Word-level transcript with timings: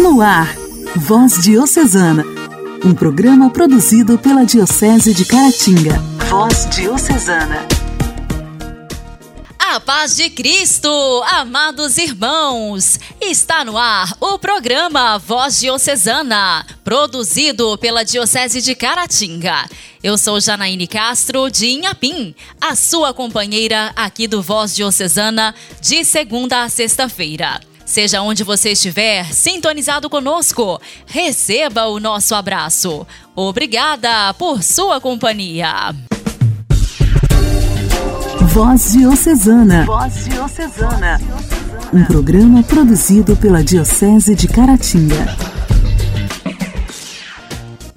No 0.00 0.22
ar, 0.22 0.56
Voz 0.96 1.42
Diocesana, 1.42 2.24
um 2.82 2.94
programa 2.94 3.50
produzido 3.50 4.18
pela 4.18 4.46
Diocese 4.46 5.12
de 5.12 5.26
Caratinga. 5.26 5.98
Voz 6.30 6.66
Diocesana. 6.70 7.66
A 9.58 9.78
paz 9.78 10.16
de 10.16 10.30
Cristo, 10.30 10.88
amados 11.26 11.98
irmãos! 11.98 12.98
Está 13.20 13.62
no 13.62 13.76
ar 13.76 14.16
o 14.18 14.38
programa 14.38 15.18
Voz 15.18 15.60
Diocesana, 15.60 16.64
produzido 16.82 17.76
pela 17.76 18.02
Diocese 18.02 18.62
de 18.62 18.74
Caratinga. 18.74 19.68
Eu 20.02 20.16
sou 20.16 20.40
Janaíne 20.40 20.86
Castro, 20.86 21.50
de 21.50 21.66
Inhapim, 21.66 22.34
a 22.58 22.74
sua 22.74 23.12
companheira 23.12 23.92
aqui 23.94 24.26
do 24.26 24.40
Voz 24.40 24.74
Diocesana, 24.74 25.54
de 25.78 26.06
segunda 26.06 26.62
a 26.62 26.70
sexta-feira. 26.70 27.60
Seja 27.90 28.22
onde 28.22 28.44
você 28.44 28.70
estiver, 28.70 29.34
sintonizado 29.34 30.08
conosco, 30.08 30.80
receba 31.06 31.86
o 31.86 31.98
nosso 31.98 32.36
abraço. 32.36 33.04
Obrigada 33.34 34.32
por 34.34 34.62
sua 34.62 35.00
companhia. 35.00 35.92
Voz 38.42 38.92
Diocesana. 38.92 39.84
Voz 39.86 40.24
Diocesana. 40.24 41.20
Um 41.92 42.04
programa 42.04 42.62
produzido 42.62 43.34
pela 43.34 43.60
Diocese 43.60 44.36
de 44.36 44.46
Caratinga. 44.46 45.36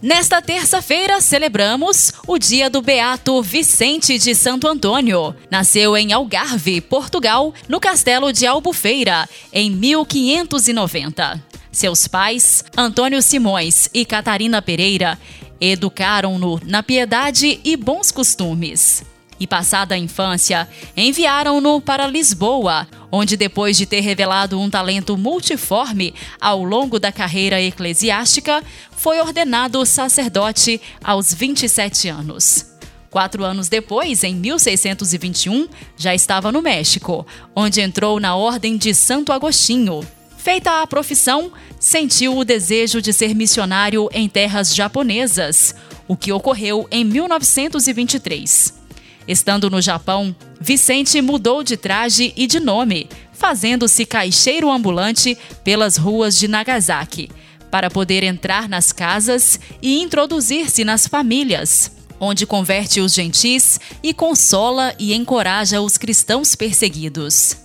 Nesta 0.04 0.42
terça-feira, 0.42 1.22
celebramos 1.22 2.12
o 2.28 2.38
dia 2.38 2.70
do 2.70 2.82
Beato 2.82 3.42
Vicente 3.42 4.20
de 4.20 4.36
Santo 4.36 4.68
Antônio. 4.68 5.34
Nasceu 5.50 5.96
em 5.96 6.12
Algarve, 6.12 6.82
Portugal, 6.82 7.54
no 7.70 7.80
castelo 7.80 8.34
de 8.34 8.46
Albufeira, 8.46 9.26
em 9.54 9.72
1590. 9.72 11.42
Seus 11.72 12.06
pais, 12.06 12.66
Antônio 12.76 13.22
Simões 13.22 13.90
e 13.94 14.04
Catarina 14.04 14.62
Pereira, 14.62 15.18
educaram-no 15.62 16.60
na 16.66 16.84
piedade 16.84 17.62
e 17.64 17.78
bons 17.78 18.12
costumes 18.12 19.06
e 19.44 19.48
passada 19.48 19.94
a 19.94 19.98
infância, 19.98 20.70
enviaram-no 20.96 21.82
para 21.82 22.08
Lisboa, 22.08 22.88
onde, 23.12 23.36
depois 23.36 23.76
de 23.76 23.86
ter 23.86 24.00
revelado 24.00 24.58
um 24.58 24.70
talento 24.70 25.18
multiforme 25.18 26.14
ao 26.40 26.64
longo 26.64 26.98
da 26.98 27.12
carreira 27.12 27.62
eclesiástica, 27.62 28.64
foi 28.96 29.20
ordenado 29.20 29.86
sacerdote 29.86 30.80
aos 31.04 31.34
27 31.34 32.08
anos. 32.08 32.68
Quatro 33.10 33.44
anos 33.44 33.68
depois, 33.68 34.24
em 34.24 34.34
1621, 34.34 35.68
já 35.98 36.16
estava 36.16 36.50
no 36.50 36.62
México, 36.62 37.28
onde 37.54 37.82
entrou 37.82 38.22
na 38.22 38.38
Ordem 38.38 38.78
de 38.78 38.94
Santo 38.94 39.34
Agostinho. 39.34 40.08
Feita 40.38 40.82
a 40.82 40.88
profissão, 40.88 41.52
sentiu 41.78 42.38
o 42.38 42.46
desejo 42.46 43.02
de 43.02 43.12
ser 43.12 43.36
missionário 43.36 44.10
em 44.14 44.30
terras 44.30 44.74
japonesas, 44.74 45.76
o 46.08 46.16
que 46.16 46.32
ocorreu 46.32 46.88
em 46.90 47.04
1923. 47.04 48.83
Estando 49.28 49.70
no 49.70 49.82
Japão, 49.82 50.36
Vicente 50.60 51.22
mudou 51.22 51.64
de 51.64 51.78
traje 51.78 52.34
e 52.36 52.46
de 52.48 52.60
nome, 52.60 53.08
fazendo-se 53.32 54.06
caixeiro 54.06 54.72
ambulante 54.72 55.38
pelas 55.64 55.98
ruas 55.98 56.38
de 56.38 56.48
Nagasaki, 56.48 57.30
para 57.72 57.90
poder 57.90 58.24
entrar 58.24 58.70
nas 58.70 58.92
casas 58.92 59.60
e 59.82 60.02
introduzir-se 60.02 60.84
nas 60.84 61.08
famílias, 61.08 61.92
onde 62.20 62.46
converte 62.46 63.02
os 63.02 63.14
gentis 63.14 63.80
e 64.02 64.14
consola 64.14 64.94
e 65.00 65.14
encoraja 65.14 65.82
os 65.82 65.98
cristãos 65.98 66.56
perseguidos. 66.56 67.58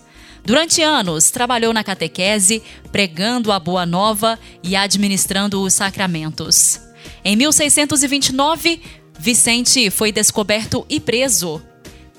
Durante 0.45 0.81
anos, 0.81 1.31
trabalhou 1.31 1.73
na 1.75 1.85
catequese, 1.85 2.63
pregando 2.91 3.53
a 3.53 3.59
Boa 3.59 3.85
Nova 3.85 4.39
e 4.63 4.75
administrando 4.75 5.61
os 5.63 5.75
sacramentos. 5.75 6.81
Em 7.25 7.37
1629, 7.37 8.81
Vicente 9.19 9.91
foi 9.91 10.13
descoberto 10.13 10.87
e 10.89 11.01
preso. 11.01 11.61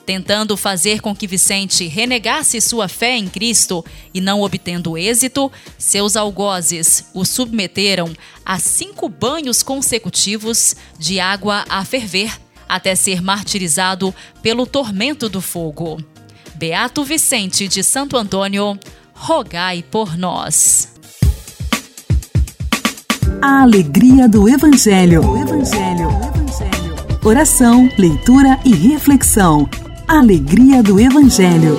Tentando 0.06 0.58
fazer 0.58 1.02
com 1.02 1.16
que 1.16 1.28
Vicente 1.28 1.88
renegasse 1.88 2.60
sua 2.60 2.88
fé 2.88 3.16
em 3.16 3.28
Cristo 3.28 3.86
e 4.12 4.20
não 4.20 4.42
obtendo 4.42 4.98
êxito, 4.98 5.52
seus 5.78 6.16
algozes 6.16 7.06
o 7.14 7.24
submeteram 7.24 8.12
a 8.44 8.58
cinco 8.58 9.08
banhos 9.08 9.62
consecutivos 9.62 10.76
de 10.98 11.20
água 11.20 11.64
a 11.70 11.86
ferver, 11.86 12.36
até 12.68 12.96
ser 12.96 13.22
martirizado 13.22 14.14
pelo 14.42 14.66
tormento 14.66 15.30
do 15.30 15.42
fogo. 15.42 16.04
Beato 16.56 17.04
Vicente 17.04 17.68
de 17.68 17.84
Santo 17.84 18.18
Antônio, 18.18 18.80
rogai 19.14 19.84
por 19.84 20.18
nós. 20.18 20.92
A 23.42 23.62
alegria 23.62 24.28
do 24.28 24.50
Evangelho. 24.50 25.22
O 25.22 25.38
Evangelho. 25.38 26.08
O 26.08 26.28
Evangelho. 26.28 26.79
Oração, 27.22 27.90
leitura 27.98 28.58
e 28.64 28.74
reflexão. 28.74 29.70
Alegria 30.08 30.82
do 30.82 30.98
Evangelho. 30.98 31.78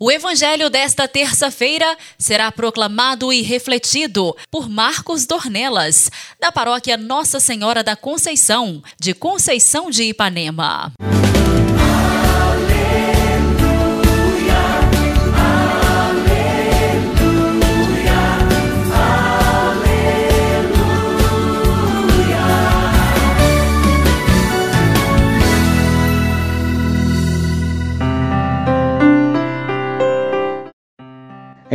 O 0.00 0.10
Evangelho 0.10 0.68
desta 0.68 1.06
terça-feira 1.06 1.96
será 2.18 2.50
proclamado 2.50 3.32
e 3.32 3.40
refletido 3.40 4.34
por 4.50 4.68
Marcos 4.68 5.26
Dornelas, 5.26 6.10
da 6.40 6.50
paróquia 6.50 6.96
Nossa 6.96 7.38
Senhora 7.38 7.84
da 7.84 7.94
Conceição, 7.94 8.82
de 8.98 9.14
Conceição 9.14 9.90
de 9.90 10.02
Ipanema. 10.02 10.92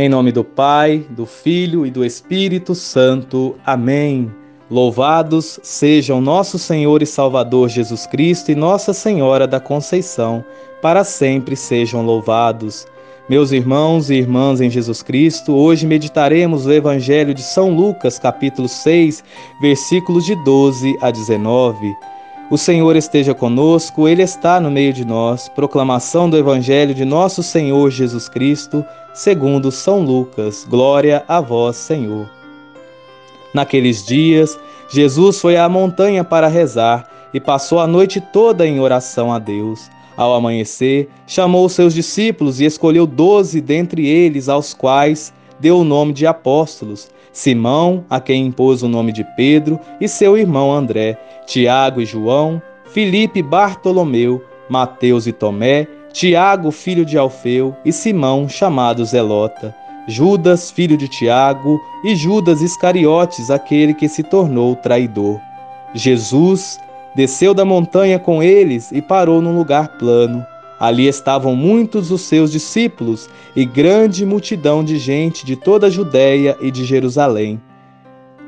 Em 0.04 0.08
nome 0.10 0.32
do 0.32 0.44
Pai, 0.44 1.06
do 1.08 1.24
Filho 1.24 1.86
e 1.86 1.90
do 1.90 2.04
Espírito 2.04 2.74
Santo. 2.74 3.56
Amém. 3.64 4.30
Louvados 4.70 5.58
sejam 5.62 6.20
nosso 6.20 6.58
Senhor 6.58 7.02
e 7.02 7.06
Salvador 7.06 7.70
Jesus 7.70 8.06
Cristo 8.06 8.52
e 8.52 8.54
Nossa 8.54 8.92
Senhora 8.92 9.46
da 9.46 9.58
Conceição, 9.58 10.44
para 10.82 11.04
sempre 11.04 11.56
sejam 11.56 12.04
louvados. 12.04 12.86
Meus 13.30 13.50
irmãos 13.50 14.10
e 14.10 14.16
irmãs 14.16 14.60
em 14.60 14.68
Jesus 14.68 15.02
Cristo, 15.02 15.54
hoje 15.54 15.86
meditaremos 15.86 16.66
o 16.66 16.72
Evangelho 16.72 17.32
de 17.32 17.42
São 17.42 17.70
Lucas, 17.74 18.18
capítulo 18.18 18.68
6, 18.68 19.24
versículos 19.58 20.26
de 20.26 20.36
12 20.44 20.98
a 21.00 21.10
19. 21.10 21.94
O 22.50 22.58
Senhor 22.58 22.94
esteja 22.94 23.32
conosco, 23.32 24.06
Ele 24.06 24.22
está 24.22 24.60
no 24.60 24.70
meio 24.70 24.92
de 24.92 25.02
nós. 25.02 25.48
Proclamação 25.48 26.28
do 26.28 26.36
Evangelho 26.36 26.94
de 26.94 27.06
nosso 27.06 27.42
Senhor 27.42 27.90
Jesus 27.90 28.28
Cristo 28.28 28.84
segundo 29.14 29.70
São 29.70 30.00
Lucas. 30.00 30.66
Glória 30.68 31.24
a 31.28 31.40
vós, 31.40 31.76
Senhor. 31.76 32.28
Naqueles 33.54 34.04
dias, 34.04 34.58
Jesus 34.90 35.40
foi 35.40 35.56
à 35.56 35.68
montanha 35.68 36.24
para 36.24 36.48
rezar 36.48 37.08
e 37.32 37.40
passou 37.40 37.78
a 37.78 37.86
noite 37.86 38.20
toda 38.20 38.66
em 38.66 38.80
oração 38.80 39.32
a 39.32 39.38
Deus. 39.38 39.88
Ao 40.16 40.34
amanhecer, 40.34 41.08
chamou 41.26 41.68
seus 41.68 41.94
discípulos 41.94 42.60
e 42.60 42.64
escolheu 42.64 43.06
doze 43.06 43.60
dentre 43.60 44.06
eles, 44.06 44.48
aos 44.48 44.74
quais 44.74 45.32
deu 45.58 45.78
o 45.78 45.84
nome 45.84 46.12
de 46.12 46.26
apóstolos: 46.26 47.08
Simão, 47.32 48.04
a 48.10 48.20
quem 48.20 48.46
impôs 48.46 48.82
o 48.82 48.88
nome 48.88 49.12
de 49.12 49.24
Pedro, 49.36 49.78
e 50.00 50.08
seu 50.08 50.36
irmão 50.36 50.72
André, 50.72 51.18
Tiago 51.46 52.00
e 52.00 52.06
João, 52.06 52.60
Filipe 52.86 53.42
Bartolomeu, 53.42 54.42
Mateus 54.68 55.26
e 55.26 55.32
Tomé, 55.32 55.88
Tiago, 56.14 56.70
filho 56.70 57.04
de 57.04 57.18
Alfeu, 57.18 57.74
e 57.84 57.92
Simão, 57.92 58.48
chamado 58.48 59.04
Zelota, 59.04 59.74
Judas, 60.06 60.70
filho 60.70 60.96
de 60.96 61.08
Tiago, 61.08 61.80
e 62.04 62.14
Judas 62.14 62.62
Iscariotes, 62.62 63.50
aquele 63.50 63.92
que 63.92 64.08
se 64.08 64.22
tornou 64.22 64.76
traidor. 64.76 65.40
Jesus 65.92 66.78
desceu 67.16 67.52
da 67.52 67.64
montanha 67.64 68.16
com 68.16 68.40
eles 68.40 68.92
e 68.92 69.02
parou 69.02 69.42
num 69.42 69.58
lugar 69.58 69.98
plano. 69.98 70.46
Ali 70.78 71.08
estavam 71.08 71.56
muitos 71.56 72.10
dos 72.10 72.20
seus 72.20 72.52
discípulos 72.52 73.28
e 73.56 73.64
grande 73.64 74.24
multidão 74.24 74.84
de 74.84 74.98
gente 74.98 75.44
de 75.44 75.56
toda 75.56 75.88
a 75.88 75.90
Judéia 75.90 76.56
e 76.60 76.70
de 76.70 76.84
Jerusalém. 76.84 77.60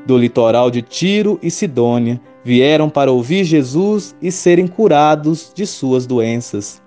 Do 0.05 0.17
litoral 0.17 0.71
de 0.71 0.81
Tiro 0.81 1.37
e 1.43 1.51
Sidônia 1.51 2.21
vieram 2.45 2.89
para 2.89 3.11
ouvir 3.11 3.43
Jesus 3.43 4.15
e 4.21 4.31
serem 4.31 4.67
curados 4.67 5.51
de 5.53 5.67
suas 5.67 6.07
doenças. 6.07 6.86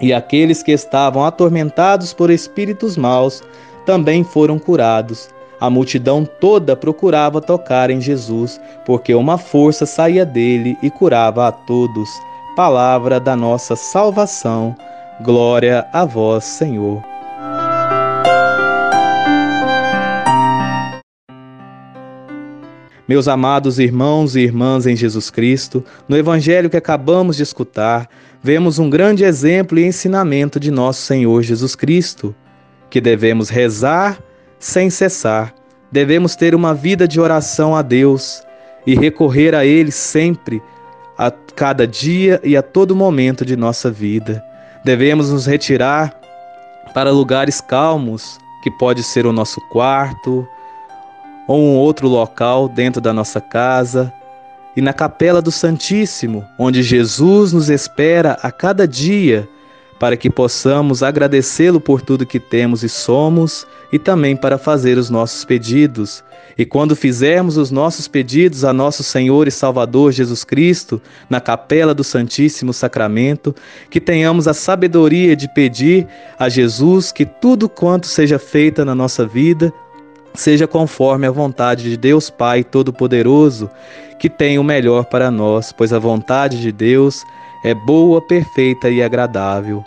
E 0.00 0.14
aqueles 0.14 0.62
que 0.62 0.72
estavam 0.72 1.24
atormentados 1.24 2.14
por 2.14 2.30
espíritos 2.30 2.96
maus 2.96 3.42
também 3.84 4.24
foram 4.24 4.58
curados. 4.58 5.28
A 5.60 5.68
multidão 5.68 6.24
toda 6.24 6.74
procurava 6.74 7.40
tocar 7.40 7.90
em 7.90 8.00
Jesus, 8.00 8.58
porque 8.86 9.14
uma 9.14 9.36
força 9.36 9.84
saía 9.84 10.24
dele 10.24 10.78
e 10.82 10.88
curava 10.90 11.46
a 11.46 11.52
todos. 11.52 12.08
Palavra 12.56 13.20
da 13.20 13.36
nossa 13.36 13.76
salvação. 13.76 14.74
Glória 15.22 15.86
a 15.92 16.06
vós, 16.06 16.44
Senhor. 16.44 17.02
Meus 23.10 23.26
amados 23.26 23.80
irmãos 23.80 24.36
e 24.36 24.40
irmãs 24.40 24.86
em 24.86 24.94
Jesus 24.94 25.30
Cristo, 25.30 25.84
no 26.08 26.16
Evangelho 26.16 26.70
que 26.70 26.76
acabamos 26.76 27.36
de 27.36 27.42
escutar, 27.42 28.08
vemos 28.42 28.78
um 28.78 28.88
grande 28.88 29.24
exemplo 29.24 29.78
e 29.78 29.84
ensinamento 29.84 30.58
de 30.58 30.70
nosso 30.70 31.02
Senhor 31.02 31.42
Jesus 31.42 31.74
Cristo, 31.74 32.34
que 32.88 33.00
devemos 33.00 33.48
rezar 33.48 34.18
sem 34.58 34.90
cessar, 34.90 35.54
devemos 35.90 36.36
ter 36.36 36.54
uma 36.54 36.74
vida 36.74 37.06
de 37.06 37.20
oração 37.20 37.74
a 37.74 37.82
Deus 37.82 38.42
e 38.86 38.94
recorrer 38.94 39.54
a 39.54 39.64
Ele 39.64 39.90
sempre, 39.90 40.62
a 41.16 41.30
cada 41.30 41.86
dia 41.86 42.40
e 42.42 42.56
a 42.56 42.62
todo 42.62 42.96
momento 42.96 43.44
de 43.44 43.56
nossa 43.56 43.90
vida. 43.90 44.42
Devemos 44.84 45.30
nos 45.30 45.46
retirar 45.46 46.18
para 46.94 47.10
lugares 47.10 47.60
calmos, 47.60 48.38
que 48.62 48.70
pode 48.70 49.02
ser 49.02 49.26
o 49.26 49.32
nosso 49.32 49.60
quarto 49.70 50.46
ou 51.46 51.58
um 51.58 51.76
outro 51.76 52.08
local 52.08 52.68
dentro 52.68 53.00
da 53.00 53.12
nossa 53.12 53.40
casa, 53.40 54.12
e 54.76 54.80
na 54.80 54.92
capela 54.92 55.42
do 55.42 55.50
Santíssimo, 55.50 56.46
onde 56.58 56.82
Jesus 56.82 57.52
nos 57.52 57.68
espera 57.68 58.38
a 58.42 58.50
cada 58.52 58.86
dia 58.86 59.48
para 60.00 60.16
que 60.16 60.30
possamos 60.30 61.02
agradecê-lo 61.02 61.78
por 61.78 62.00
tudo 62.00 62.24
que 62.24 62.40
temos 62.40 62.82
e 62.82 62.88
somos 62.88 63.66
e 63.92 63.98
também 63.98 64.34
para 64.34 64.56
fazer 64.56 64.96
os 64.96 65.10
nossos 65.10 65.44
pedidos. 65.44 66.24
E 66.56 66.64
quando 66.64 66.96
fizermos 66.96 67.58
os 67.58 67.70
nossos 67.70 68.08
pedidos 68.08 68.64
a 68.64 68.72
nosso 68.72 69.02
Senhor 69.02 69.46
e 69.46 69.50
Salvador 69.50 70.10
Jesus 70.10 70.42
Cristo, 70.42 71.02
na 71.28 71.38
capela 71.38 71.94
do 71.94 72.02
Santíssimo 72.02 72.72
Sacramento, 72.72 73.54
que 73.90 74.00
tenhamos 74.00 74.48
a 74.48 74.54
sabedoria 74.54 75.36
de 75.36 75.52
pedir 75.52 76.06
a 76.38 76.48
Jesus 76.48 77.12
que 77.12 77.26
tudo 77.26 77.68
quanto 77.68 78.06
seja 78.06 78.38
feito 78.38 78.82
na 78.86 78.94
nossa 78.94 79.26
vida 79.26 79.70
seja 80.34 80.66
conforme 80.66 81.26
a 81.26 81.30
vontade 81.30 81.84
de 81.84 81.96
Deus 81.96 82.30
Pai 82.30 82.62
Todo-Poderoso, 82.64 83.70
que 84.18 84.28
tem 84.28 84.58
o 84.58 84.64
melhor 84.64 85.06
para 85.06 85.30
nós, 85.30 85.72
pois 85.72 85.92
a 85.92 85.98
vontade 85.98 86.60
de 86.60 86.70
Deus 86.70 87.24
é 87.64 87.74
boa, 87.74 88.20
perfeita 88.20 88.88
e 88.90 89.02
agradável. 89.02 89.84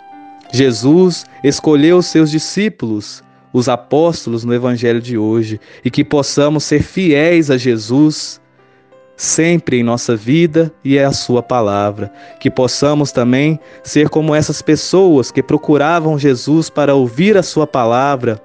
Jesus 0.52 1.24
escolheu 1.42 2.00
seus 2.02 2.30
discípulos, 2.30 3.22
os 3.52 3.68
apóstolos, 3.68 4.44
no 4.44 4.54
evangelho 4.54 5.00
de 5.00 5.16
hoje, 5.16 5.60
e 5.84 5.90
que 5.90 6.04
possamos 6.04 6.64
ser 6.64 6.82
fiéis 6.82 7.50
a 7.50 7.56
Jesus 7.56 8.40
sempre 9.16 9.78
em 9.78 9.82
nossa 9.82 10.16
vida 10.16 10.72
e 10.84 10.98
é 10.98 11.04
a 11.04 11.12
sua 11.12 11.42
palavra, 11.42 12.12
que 12.40 12.50
possamos 12.50 13.12
também 13.12 13.58
ser 13.82 14.08
como 14.08 14.34
essas 14.34 14.60
pessoas 14.60 15.30
que 15.30 15.42
procuravam 15.42 16.18
Jesus 16.18 16.68
para 16.68 16.94
ouvir 16.94 17.36
a 17.36 17.42
sua 17.42 17.66
palavra 17.66 18.40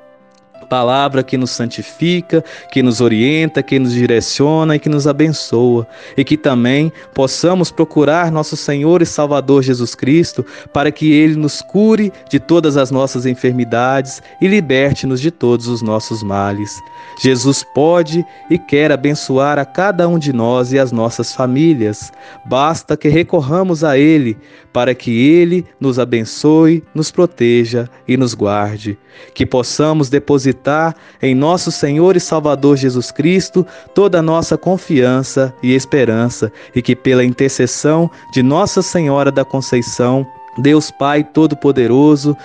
palavra 0.69 1.23
que 1.23 1.37
nos 1.37 1.49
santifica, 1.49 2.43
que 2.71 2.83
nos 2.83 3.01
orienta, 3.01 3.63
que 3.63 3.79
nos 3.79 3.91
direciona 3.91 4.75
e 4.75 4.79
que 4.79 4.87
nos 4.87 5.07
abençoa, 5.07 5.87
e 6.15 6.23
que 6.23 6.37
também 6.37 6.91
possamos 7.13 7.71
procurar 7.71 8.31
nosso 8.31 8.55
Senhor 8.55 9.01
e 9.01 9.05
Salvador 9.05 9.63
Jesus 9.63 9.95
Cristo 9.95 10.45
para 10.71 10.91
que 10.91 11.11
ele 11.11 11.35
nos 11.35 11.61
cure 11.61 12.13
de 12.29 12.39
todas 12.39 12.77
as 12.77 12.91
nossas 12.91 13.25
enfermidades 13.25 14.21
e 14.39 14.47
liberte-nos 14.47 15.19
de 15.19 15.31
todos 15.31 15.67
os 15.67 15.81
nossos 15.81 16.21
males. 16.21 16.77
Jesus 17.21 17.65
pode 17.73 18.23
e 18.49 18.57
quer 18.57 18.91
abençoar 18.91 19.57
a 19.57 19.65
cada 19.65 20.07
um 20.07 20.19
de 20.19 20.31
nós 20.31 20.71
e 20.71 20.79
as 20.79 20.91
nossas 20.91 21.33
famílias. 21.33 22.11
Basta 22.45 22.95
que 22.95 23.09
recorramos 23.09 23.83
a 23.83 23.97
ele 23.97 24.37
para 24.71 24.93
que 24.93 25.11
ele 25.27 25.65
nos 25.79 25.97
abençoe, 25.97 26.83
nos 26.93 27.11
proteja 27.11 27.89
e 28.07 28.15
nos 28.15 28.33
guarde. 28.33 28.97
Que 29.33 29.45
possamos 29.45 30.09
depositar 30.09 30.58
depositar 30.59 30.95
em 31.21 31.33
nosso 31.33 31.71
Senhor 31.71 32.15
e 32.15 32.19
Salvador 32.19 32.77
Jesus 32.77 33.11
Cristo 33.11 33.65
toda 33.95 34.19
a 34.19 34.21
nossa 34.21 34.57
confiança 34.57 35.53
e 35.63 35.73
esperança, 35.73 36.51
e 36.75 36.81
que 36.81 36.95
pela 36.95 37.23
intercessão 37.23 38.09
de 38.31 38.43
Nossa 38.43 38.81
Senhora 38.81 39.31
da 39.31 39.45
Conceição, 39.45 40.27
Deus 40.57 40.91
Pai 40.91 41.23
Todo-Poderoso, 41.23 42.35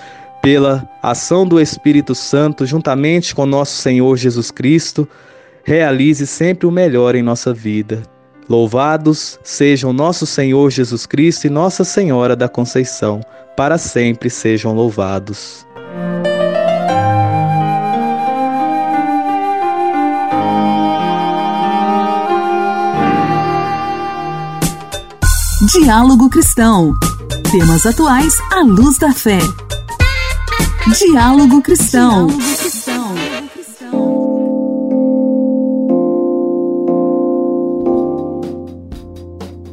pela 0.41 0.87
ação 1.01 1.45
do 1.45 1.59
Espírito 1.59 2.13
Santo, 2.13 2.65
juntamente 2.65 3.33
com 3.35 3.45
nosso 3.45 3.75
Senhor 3.75 4.15
Jesus 4.15 4.51
Cristo, 4.51 5.07
realize 5.63 6.25
sempre 6.27 6.67
o 6.67 6.71
melhor 6.71 7.15
em 7.15 7.23
nossa 7.23 7.53
vida. 7.53 8.03
Louvados 8.47 9.39
sejam 9.43 9.91
nosso 9.91 10.25
Senhor 10.27 10.69
Jesus 10.69 11.07
Cristo 11.07 11.47
e 11.47 11.49
Nossa 11.49 11.83
Senhora 11.83 12.35
da 12.35 12.47
Conceição, 12.47 13.21
para 13.57 13.79
sempre 13.79 14.29
sejam 14.29 14.71
louvados. 14.75 15.65
Diálogo 25.71 26.29
Cristão. 26.29 26.93
Temas 27.51 27.87
atuais 27.87 28.35
à 28.51 28.61
luz 28.61 28.99
da 28.99 29.11
fé. 29.11 29.39
Diálogo 30.99 31.59
Cristão. 31.63 32.27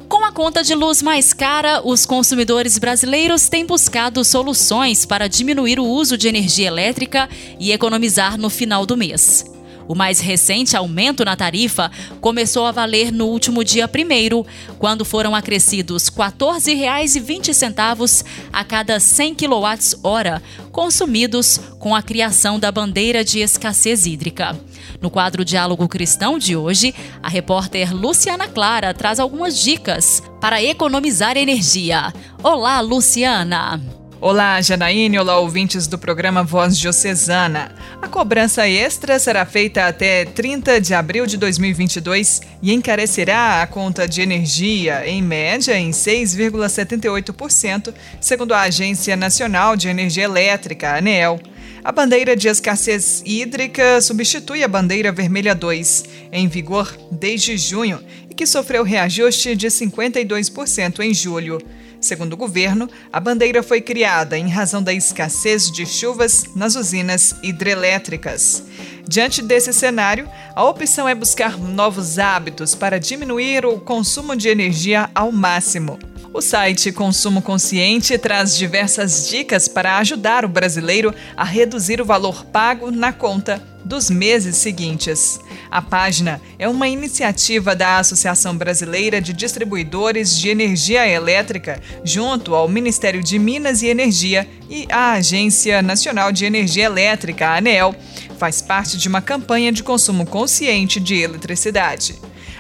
Com 0.09 0.25
a 0.25 0.33
conta 0.33 0.63
de 0.63 0.75
luz 0.75 1.03
mais 1.03 1.35
cara, 1.35 1.83
os 1.85 2.07
consumidores 2.07 2.79
brasileiros 2.79 3.51
têm 3.51 3.67
buscado 3.67 4.25
soluções 4.25 5.05
para 5.05 5.29
diminuir 5.29 5.79
o 5.79 5.85
uso 5.85 6.17
de 6.17 6.27
energia 6.27 6.69
elétrica 6.69 7.29
e 7.61 7.71
economizar 7.71 8.39
no 8.39 8.49
final 8.49 8.87
do 8.87 8.97
mês. 8.97 9.52
O 9.89 9.95
mais 9.95 10.21
recente 10.21 10.77
aumento 10.77 11.25
na 11.25 11.37
tarifa 11.37 11.91
começou 12.21 12.67
a 12.67 12.73
valer 12.73 13.13
no 13.13 13.27
último 13.27 13.65
dia 13.65 13.89
1 13.89 14.45
quando 14.79 15.05
foram 15.05 15.35
acrescidos 15.35 16.09
R$ 16.09 16.17
14,20 16.17 18.25
a 18.53 18.65
cada 18.65 18.99
100 18.99 19.35
kWh 19.35 20.43
consumidos 20.71 21.61
com 21.79 21.95
a 21.95 22.03
criação 22.03 22.59
da 22.59 22.73
bandeira 22.73 23.25
de 23.25 23.41
escassez 23.41 24.07
hídrica. 24.07 24.59
No 25.01 25.11
quadro 25.11 25.45
Diálogo 25.45 25.89
Cristão 25.89 26.39
de 26.39 26.57
hoje, 26.57 26.95
a 27.23 27.29
repórter 27.29 27.95
Luciana 27.95 28.49
Clara 28.49 28.95
traz 28.95 29.19
algumas 29.19 29.59
dicas 29.59 30.23
para 30.41 30.63
economizar 30.63 31.37
energia. 31.37 32.13
Olá, 32.43 32.81
Luciana! 32.81 34.02
Olá, 34.25 34.63
Janaíne, 34.63 35.19
olá, 35.19 35.41
ouvintes 35.41 35.89
do 35.89 35.99
programa 35.99 36.45
Voz 36.45 36.79
Diocesana. 36.79 37.75
A 38.01 38.07
cobrança 38.07 38.69
extra 38.69 39.19
será 39.19 39.45
feita 39.45 39.89
até 39.89 40.25
30 40.25 40.81
de 40.81 40.95
abril 40.95 41.27
de 41.27 41.37
2022 41.37 42.41
e 42.63 42.73
encarecerá 42.73 43.61
a 43.61 43.67
conta 43.67 44.07
de 44.07 44.23
energia, 44.23 45.05
em 45.05 45.21
média, 45.21 45.77
em 45.77 45.91
6,78%, 45.91 47.93
segundo 48.21 48.55
a 48.55 48.61
Agência 48.61 49.17
Nacional 49.17 49.75
de 49.75 49.89
Energia 49.89 50.23
Elétrica, 50.23 50.97
ANEEL. 50.97 51.41
A 51.83 51.91
bandeira 51.91 52.37
de 52.37 52.47
escassez 52.47 53.25
hídrica 53.27 54.01
substitui 54.01 54.63
a 54.63 54.69
bandeira 54.69 55.11
vermelha 55.11 55.53
2, 55.53 56.05
em 56.31 56.47
vigor 56.47 56.97
desde 57.11 57.59
junho, 57.59 57.99
e 58.31 58.35
que 58.35 58.47
sofreu 58.47 58.85
reajuste 58.85 59.57
de 59.57 59.67
52% 59.67 61.01
em 61.01 61.13
julho. 61.13 61.59
Segundo 62.03 62.33
o 62.33 62.37
governo, 62.37 62.91
a 63.13 63.21
bandeira 63.21 63.63
foi 63.63 63.81
criada 63.81 64.37
em 64.37 64.49
razão 64.49 64.83
da 64.83 64.93
escassez 64.93 65.71
de 65.71 65.87
chuvas 65.87 66.47
nas 66.57 66.75
usinas 66.75 67.33
hidrelétricas. 67.45 68.65
Diante 69.07 69.41
desse 69.41 69.73
cenário, 69.73 70.29
a 70.57 70.65
opção 70.65 71.09
é 71.09 71.15
buscar 71.15 71.57
novos 71.57 72.19
hábitos 72.19 72.75
para 72.75 72.99
diminuir 72.99 73.65
o 73.65 73.79
consumo 73.79 74.35
de 74.35 74.49
energia 74.49 75.09
ao 75.15 75.31
máximo. 75.31 75.97
O 76.35 76.41
site 76.41 76.91
Consumo 76.91 77.41
Consciente 77.41 78.19
traz 78.19 78.57
diversas 78.57 79.29
dicas 79.29 79.69
para 79.69 79.99
ajudar 79.99 80.45
o 80.45 80.49
brasileiro 80.49 81.15
a 81.37 81.45
reduzir 81.45 82.01
o 82.01 82.05
valor 82.05 82.45
pago 82.47 82.91
na 82.91 83.13
conta 83.13 83.63
dos 83.85 84.11
meses 84.11 84.57
seguintes. 84.57 85.41
A 85.71 85.81
página 85.81 86.41
é 86.59 86.69
uma 86.69 86.89
iniciativa 86.89 87.75
da 87.75 87.99
Associação 87.99 88.57
Brasileira 88.57 89.21
de 89.21 89.33
Distribuidores 89.33 90.39
de 90.39 90.49
Energia 90.49 91.07
Elétrica, 91.09 91.81
junto 92.05 92.55
ao 92.55 92.69
Ministério 92.69 93.23
de 93.23 93.39
Minas 93.39 93.83
e 93.83 93.89
Energia 93.89 94.49
e 94.69 94.87
à 94.91 95.13
Agência 95.13 95.83
Nacional 95.83 96.33
de 96.33 96.45
Energia 96.45 96.85
Elétrica, 96.85 97.49
a 97.49 97.57
ANEEL. 97.57 97.95
Faz 98.39 98.61
parte 98.61 98.97
de 98.97 99.09
uma 99.09 99.23
campanha 99.23 99.73
de 99.73 99.83
consumo 99.83 100.27
consciente 100.27 100.99
de 100.99 101.17
eletricidade. 101.17 102.15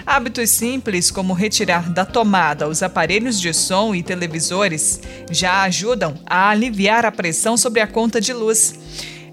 Hábitos 0.04 0.50
simples, 0.50 1.10
como 1.10 1.32
retirar 1.32 1.88
da 1.88 2.04
tomada 2.04 2.68
os 2.68 2.82
aparelhos 2.82 3.40
de 3.40 3.52
som 3.52 3.94
e 3.94 4.02
televisores, 4.02 5.00
já 5.30 5.62
ajudam 5.62 6.14
a 6.26 6.50
aliviar 6.50 7.06
a 7.06 7.12
pressão 7.12 7.56
sobre 7.56 7.80
a 7.80 7.86
conta 7.86 8.20
de 8.20 8.32
luz 8.32 8.74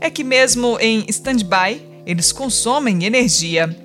é 0.02 0.10
que, 0.10 0.24
mesmo 0.24 0.78
em 0.80 1.06
stand-by, 1.08 1.82
eles 2.06 2.32
consomem 2.32 3.04
energia. 3.04 3.76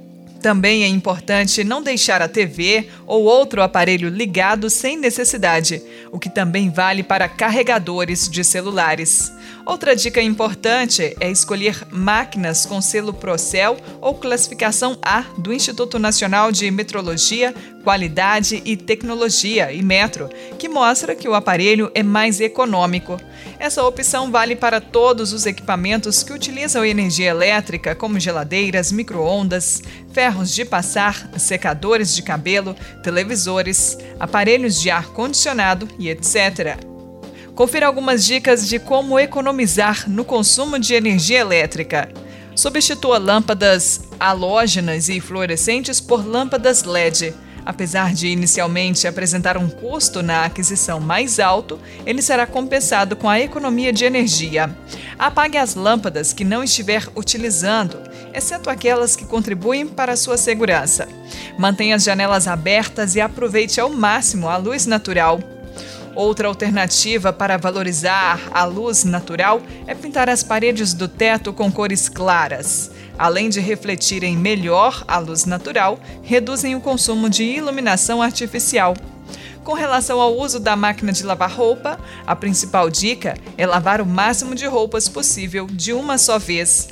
Também 0.41 0.85
é 0.85 0.87
importante 0.87 1.65
não 1.65 1.83
deixar 1.83 2.21
a 2.21 2.29
TV 2.29 2.89
ou 3.07 3.25
outro 3.25 3.63
aparelho 3.63 4.11
ligado 4.11 4.69
sem 4.69 4.97
necessidade, 4.97 5.83
o 6.13 6.19
que 6.19 6.29
também 6.29 6.71
vale 6.71 7.03
para 7.03 7.29
carregadores 7.29 8.29
de 8.29 8.45
celulares. 8.45 9.33
Outra 9.67 9.97
dica 9.97 10.21
importante 10.21 11.17
é 11.19 11.31
escolher 11.31 11.87
máquinas 11.91 12.67
com 12.67 12.83
selo 12.83 13.15
Procel 13.15 13.79
ou 13.99 14.15
classificação 14.15 14.99
A 15.03 15.23
do 15.39 15.55
Instituto 15.55 15.99
Nacional 15.99 16.53
de 16.53 16.71
Metrologia, 16.71 17.55
Qualidade 17.83 18.61
e 18.65 18.77
Tecnologia, 18.77 19.73
e 19.73 19.83
Metro, 19.83 20.29
que 20.59 20.69
mostra 20.69 21.15
que 21.15 21.27
o 21.27 21.35
aparelho 21.35 21.91
é 21.95 22.03
mais 22.03 22.41
econômico. 22.41 23.19
Essa 23.59 23.83
opção 23.83 24.31
vale 24.31 24.55
para 24.55 24.83
todos 24.83 25.33
os 25.33 25.47
equipamentos 25.47 26.23
que 26.23 26.33
utilizam 26.33 26.85
energia 26.85 27.31
elétrica, 27.31 27.95
como 27.95 28.21
geladeiras, 28.21 28.93
micro-ondas, 28.93 29.83
ferros 30.13 30.55
de 30.55 30.67
passar, 30.67 31.31
secadores 31.39 32.15
de 32.15 32.23
cabelo, 32.23 32.77
televisores, 33.03 33.97
aparelhos 34.21 34.79
de 34.79 34.91
ar 34.91 35.07
condicionado 35.07 35.89
e 35.99 36.11
etc. 36.11 36.94
Confira 37.55 37.87
algumas 37.87 38.25
dicas 38.25 38.69
de 38.69 38.81
como 38.81 39.19
economizar 39.19 40.11
no 40.11 40.25
consumo 40.25 40.77
de 40.77 40.93
energia 40.93 41.39
elétrica. 41.39 42.09
Substitua 42.57 43.17
lâmpadas 43.17 44.01
halógenas 44.19 45.09
e 45.09 45.21
fluorescentes 45.21 46.01
por 46.01 46.27
lâmpadas 46.27 46.83
LED. 46.83 47.33
Apesar 47.65 48.13
de 48.13 48.27
inicialmente 48.27 49.07
apresentar 49.07 49.57
um 49.57 49.71
custo 49.71 50.21
na 50.21 50.45
aquisição 50.45 50.99
mais 50.99 51.39
alto, 51.39 51.79
ele 52.05 52.21
será 52.21 52.45
compensado 52.45 53.15
com 53.15 53.29
a 53.31 53.41
economia 53.41 53.93
de 53.93 54.05
energia. 54.05 54.77
Apague 55.17 55.57
as 55.57 55.77
lâmpadas 55.77 56.33
que 56.33 56.45
não 56.45 56.63
estiver 56.63 57.09
utilizando, 57.15 58.03
exceto 58.35 58.69
aquelas 58.69 59.15
que 59.15 59.25
contribuem 59.25 59.87
para 59.87 60.13
a 60.13 60.17
sua 60.17 60.37
segurança. 60.37 61.09
Mantenha 61.57 61.95
as 61.95 62.03
janelas 62.03 62.49
abertas 62.49 63.15
e 63.15 63.21
aproveite 63.21 63.81
ao 63.81 63.91
máximo 63.91 64.49
a 64.49 64.57
luz 64.57 64.87
natural. 64.87 65.54
Outra 66.17 66.47
alternativa 66.47 67.33
para 67.33 67.57
valorizar 67.57 68.41
a 68.53 68.65
luz 68.65 69.03
natural 69.03 69.61
é 69.87 69.95
pintar 69.95 70.31
as 70.31 70.45
paredes 70.45 70.95
do 70.95 71.09
teto 71.09 71.53
com 71.53 71.73
cores 71.73 72.09
claras. 72.09 72.93
Além 73.19 73.49
de 73.49 73.61
refletirem 73.61 74.37
melhor 74.37 75.05
a 75.09 75.19
luz 75.19 75.45
natural, 75.45 75.99
reduzem 76.23 76.77
o 76.77 76.81
consumo 76.81 77.29
de 77.29 77.43
iluminação 77.43 78.23
artificial. 78.23 78.95
Com 79.65 79.73
relação 79.73 80.21
ao 80.21 80.37
uso 80.37 80.61
da 80.61 80.77
máquina 80.77 81.11
de 81.11 81.25
lavar 81.25 81.51
roupa, 81.51 81.99
a 82.27 82.37
principal 82.37 82.91
dica 82.91 83.35
é 83.57 83.67
lavar 83.67 83.99
o 83.99 84.07
máximo 84.07 84.55
de 84.55 84.67
roupas 84.67 85.09
possível 85.09 85.67
de 85.67 85.91
uma 85.91 86.19
só 86.19 86.39
vez. 86.39 86.87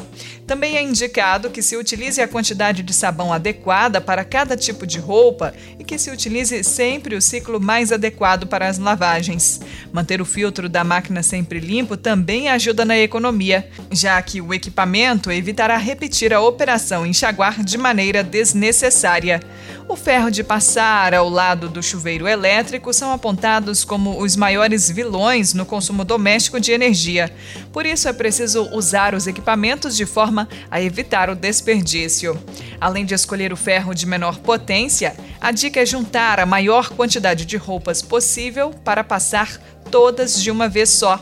Também 0.46 0.76
é 0.76 0.82
indicado 0.82 1.50
que 1.50 1.62
se 1.62 1.76
utilize 1.76 2.20
a 2.20 2.26
quantidade 2.26 2.82
de 2.82 2.92
sabão 2.92 3.30
adequada 3.30 4.00
para 4.00 4.24
cada 4.24 4.56
tipo 4.56 4.86
de 4.86 4.98
roupa 4.98 5.52
e 5.78 5.84
que 5.84 5.98
se 5.98 6.10
utilize 6.10 6.64
sempre 6.64 7.14
o 7.14 7.22
ciclo 7.22 7.60
mais 7.60 7.92
adequado 7.92 8.46
para 8.46 8.66
as 8.66 8.78
lavagens. 8.78 9.60
Manter 9.92 10.22
o 10.22 10.24
filtro 10.24 10.68
da 10.68 10.82
máquina 10.82 11.22
sempre 11.22 11.60
limpo 11.60 11.96
também 11.96 12.48
ajuda 12.48 12.86
na 12.86 12.98
economia, 12.98 13.68
já 13.90 14.20
que 14.22 14.40
o 14.40 14.52
equipamento 14.52 15.30
evitará 15.30 15.76
repetir 15.76 16.32
a 16.32 16.40
operação 16.40 17.06
enxaguar 17.06 17.62
de 17.62 17.76
maneira 17.76 18.24
desnecessária. 18.24 19.40
O 19.88 19.96
ferro 19.96 20.30
de 20.30 20.44
passar 20.44 21.12
ao 21.12 21.28
lado 21.28 21.68
do 21.68 21.82
chuveiro 21.82 22.26
elétrico 22.26 22.92
são 22.92 23.12
apontados 23.12 23.84
como 23.84 24.22
os 24.22 24.36
maiores 24.36 24.88
vilões 24.88 25.52
no 25.52 25.66
consumo 25.66 26.04
doméstico 26.04 26.60
de 26.60 26.72
energia. 26.72 27.30
Por 27.72 27.84
isso 27.84 28.08
é 28.08 28.12
preciso 28.12 28.68
usar 28.72 29.14
os 29.14 29.26
equipamentos 29.26 29.96
de 29.96 30.06
forma 30.06 30.48
a 30.70 30.80
evitar 30.80 31.28
o 31.28 31.34
desperdício. 31.34 32.40
Além 32.80 33.04
de 33.04 33.14
escolher 33.14 33.52
o 33.52 33.56
ferro 33.56 33.92
de 33.92 34.06
menor 34.06 34.38
potência, 34.38 35.16
a 35.40 35.50
dica 35.50 35.80
é 35.80 35.86
juntar 35.86 36.40
a 36.40 36.46
maior 36.46 36.90
quantidade 36.90 37.44
de 37.44 37.56
roupas 37.56 38.00
possível 38.00 38.70
para 38.84 39.04
passar 39.04 39.60
todas 39.90 40.40
de 40.40 40.50
uma 40.50 40.68
vez 40.68 40.90
só. 40.90 41.20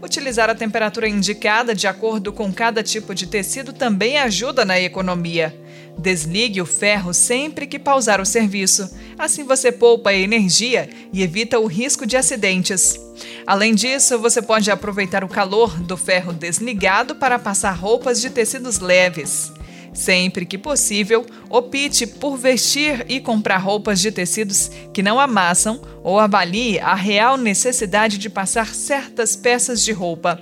Utilizar 0.00 0.48
a 0.48 0.54
temperatura 0.54 1.08
indicada 1.08 1.74
de 1.74 1.86
acordo 1.86 2.32
com 2.32 2.52
cada 2.52 2.82
tipo 2.82 3.14
de 3.14 3.26
tecido 3.26 3.72
também 3.72 4.18
ajuda 4.18 4.64
na 4.64 4.78
economia. 4.78 5.65
Desligue 5.98 6.60
o 6.60 6.66
ferro 6.66 7.14
sempre 7.14 7.66
que 7.66 7.78
pausar 7.78 8.20
o 8.20 8.26
serviço. 8.26 8.88
Assim 9.18 9.44
você 9.44 9.72
poupa 9.72 10.12
energia 10.12 10.88
e 11.12 11.22
evita 11.22 11.58
o 11.58 11.66
risco 11.66 12.06
de 12.06 12.16
acidentes. 12.16 13.00
Além 13.46 13.74
disso, 13.74 14.18
você 14.18 14.42
pode 14.42 14.70
aproveitar 14.70 15.24
o 15.24 15.28
calor 15.28 15.78
do 15.80 15.96
ferro 15.96 16.32
desligado 16.32 17.14
para 17.14 17.38
passar 17.38 17.72
roupas 17.72 18.20
de 18.20 18.28
tecidos 18.28 18.78
leves. 18.78 19.52
Sempre 19.96 20.44
que 20.44 20.58
possível, 20.58 21.24
opte 21.48 22.06
por 22.06 22.36
vestir 22.36 23.06
e 23.08 23.18
comprar 23.18 23.56
roupas 23.56 23.98
de 23.98 24.12
tecidos 24.12 24.70
que 24.92 25.02
não 25.02 25.18
amassam 25.18 25.80
ou 26.04 26.20
avalie 26.20 26.78
a 26.78 26.94
real 26.94 27.38
necessidade 27.38 28.18
de 28.18 28.28
passar 28.28 28.74
certas 28.74 29.34
peças 29.34 29.82
de 29.82 29.92
roupa. 29.92 30.38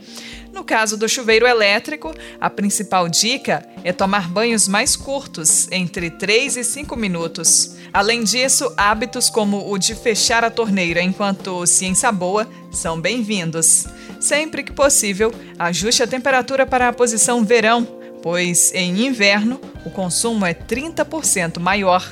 No 0.52 0.64
caso 0.64 0.96
do 0.96 1.08
chuveiro 1.08 1.46
elétrico, 1.46 2.12
a 2.40 2.50
principal 2.50 3.08
dica 3.08 3.64
é 3.84 3.92
tomar 3.92 4.28
banhos 4.28 4.66
mais 4.66 4.96
curtos, 4.96 5.70
entre 5.70 6.10
3 6.10 6.56
e 6.56 6.64
5 6.64 6.96
minutos. 6.96 7.76
Além 7.92 8.24
disso, 8.24 8.72
hábitos 8.76 9.28
como 9.28 9.70
o 9.70 9.78
de 9.78 9.94
fechar 9.94 10.42
a 10.42 10.50
torneira 10.50 11.02
enquanto 11.02 11.66
se 11.66 11.84
ensaboa 11.84 12.48
são 12.72 12.98
bem-vindos. 12.98 13.86
Sempre 14.18 14.62
que 14.62 14.72
possível, 14.72 15.32
ajuste 15.58 16.02
a 16.02 16.06
temperatura 16.06 16.64
para 16.64 16.88
a 16.88 16.92
posição 16.92 17.44
verão, 17.44 17.86
pois 18.22 18.72
em 18.72 19.06
inverno 19.06 19.60
o 19.84 19.90
consumo 19.90 20.46
é 20.46 20.54
30% 20.54 21.60
maior. 21.60 22.02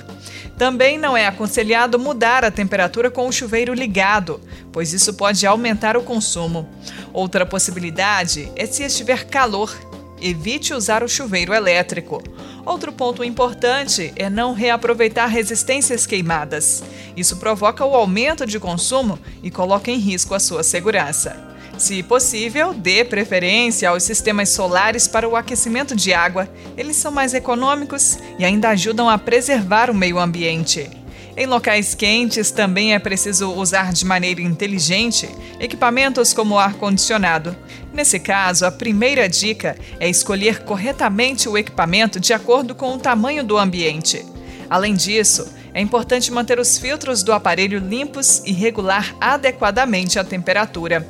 Também 0.59 0.99
não 0.99 1.17
é 1.17 1.27
aconselhado 1.27 1.99
mudar 1.99 2.45
a 2.45 2.51
temperatura 2.51 3.11
com 3.11 3.27
o 3.27 3.33
chuveiro 3.33 3.73
ligado, 3.73 4.41
pois 4.71 4.93
isso 4.93 5.15
pode 5.15 5.47
aumentar 5.47 5.97
o 5.97 6.03
consumo. 6.03 6.69
Outra 7.13 7.47
possibilidade 7.47 8.53
é 8.55 8.67
se 8.67 8.85
estiver 8.85 9.25
calor. 9.25 9.75
Evite 10.23 10.73
usar 10.73 11.03
o 11.03 11.09
chuveiro 11.09 11.53
elétrico. 11.53 12.23
Outro 12.65 12.93
ponto 12.93 13.25
importante 13.25 14.13
é 14.15 14.31
não 14.31 14.55
reaproveitar 14.55 15.27
resistências 15.27 16.07
queimadas. 16.07 16.85
Isso 17.17 17.39
provoca 17.39 17.85
o 17.85 17.97
aumento 17.97 18.47
de 18.47 18.61
consumo 18.61 19.19
e 19.43 19.51
coloca 19.51 19.91
em 19.91 19.99
risco 19.99 20.33
a 20.33 20.39
sua 20.39 20.63
segurança. 20.63 21.37
Se 21.77 22.01
possível, 22.05 22.73
dê 22.73 23.05
preferência 23.05 23.89
aos 23.89 24.05
sistemas 24.05 24.51
solares 24.51 25.09
para 25.09 25.29
o 25.29 25.35
aquecimento 25.35 25.97
de 25.97 26.15
água. 26.15 26.49
Eles 26.77 26.97
são 26.97 27.11
mais 27.11 27.35
econômicos 27.35 28.19
e 28.39 28.45
ainda 28.45 28.69
ajudam 28.69 29.11
a 29.11 29.19
preservar 29.19 29.91
o 29.91 29.95
meio 29.95 30.21
ambiente. 30.21 31.02
Em 31.35 31.47
locais 31.47 31.95
quentes 31.95 32.51
também 32.51 32.93
é 32.93 32.99
preciso 32.99 33.51
usar 33.53 33.91
de 33.93 34.05
maneira 34.05 34.43
inteligente 34.43 35.29
equipamentos 35.59 36.35
como 36.35 36.59
ar-condicionado. 36.59 37.57
Nesse 37.93 38.21
caso, 38.21 38.67
a 38.67 38.71
primeira 38.71 39.27
dica 39.29 39.77
é 39.99 40.11
escolher 40.11 40.63
corretamente 40.65 41.49
o 41.49 41.57
equipamento 41.57 42.21
de 42.21 42.35
acordo 42.35 42.75
com 42.75 42.95
o 42.95 42.99
tamanho 42.99 43.43
do 43.43 43.57
ambiente. 43.57 44.25
Além 44.69 44.95
disso, 44.95 45.51
é 45.73 45.81
importante 45.81 46.31
manter 46.31 46.59
os 46.59 46.77
filtros 46.77 47.23
do 47.23 47.33
aparelho 47.33 47.79
limpos 47.79 48.43
e 48.45 48.53
regular 48.53 49.17
adequadamente 49.19 50.19
a 50.19 50.25
temperatura. 50.25 51.07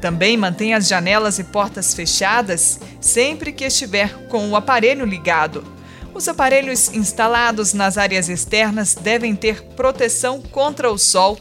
Também 0.00 0.36
mantenha 0.36 0.78
as 0.78 0.88
janelas 0.88 1.38
e 1.38 1.44
portas 1.44 1.94
fechadas 1.94 2.80
sempre 3.00 3.52
que 3.52 3.64
estiver 3.64 4.26
com 4.28 4.48
o 4.50 4.56
aparelho 4.56 5.04
ligado. 5.04 5.62
Os 6.14 6.28
aparelhos 6.28 6.92
instalados 6.92 7.72
nas 7.72 7.96
áreas 7.96 8.28
externas 8.28 8.94
devem 8.94 9.34
ter 9.34 9.62
proteção 9.76 10.40
contra 10.40 10.90
o 10.90 10.98
sol. 10.98 11.38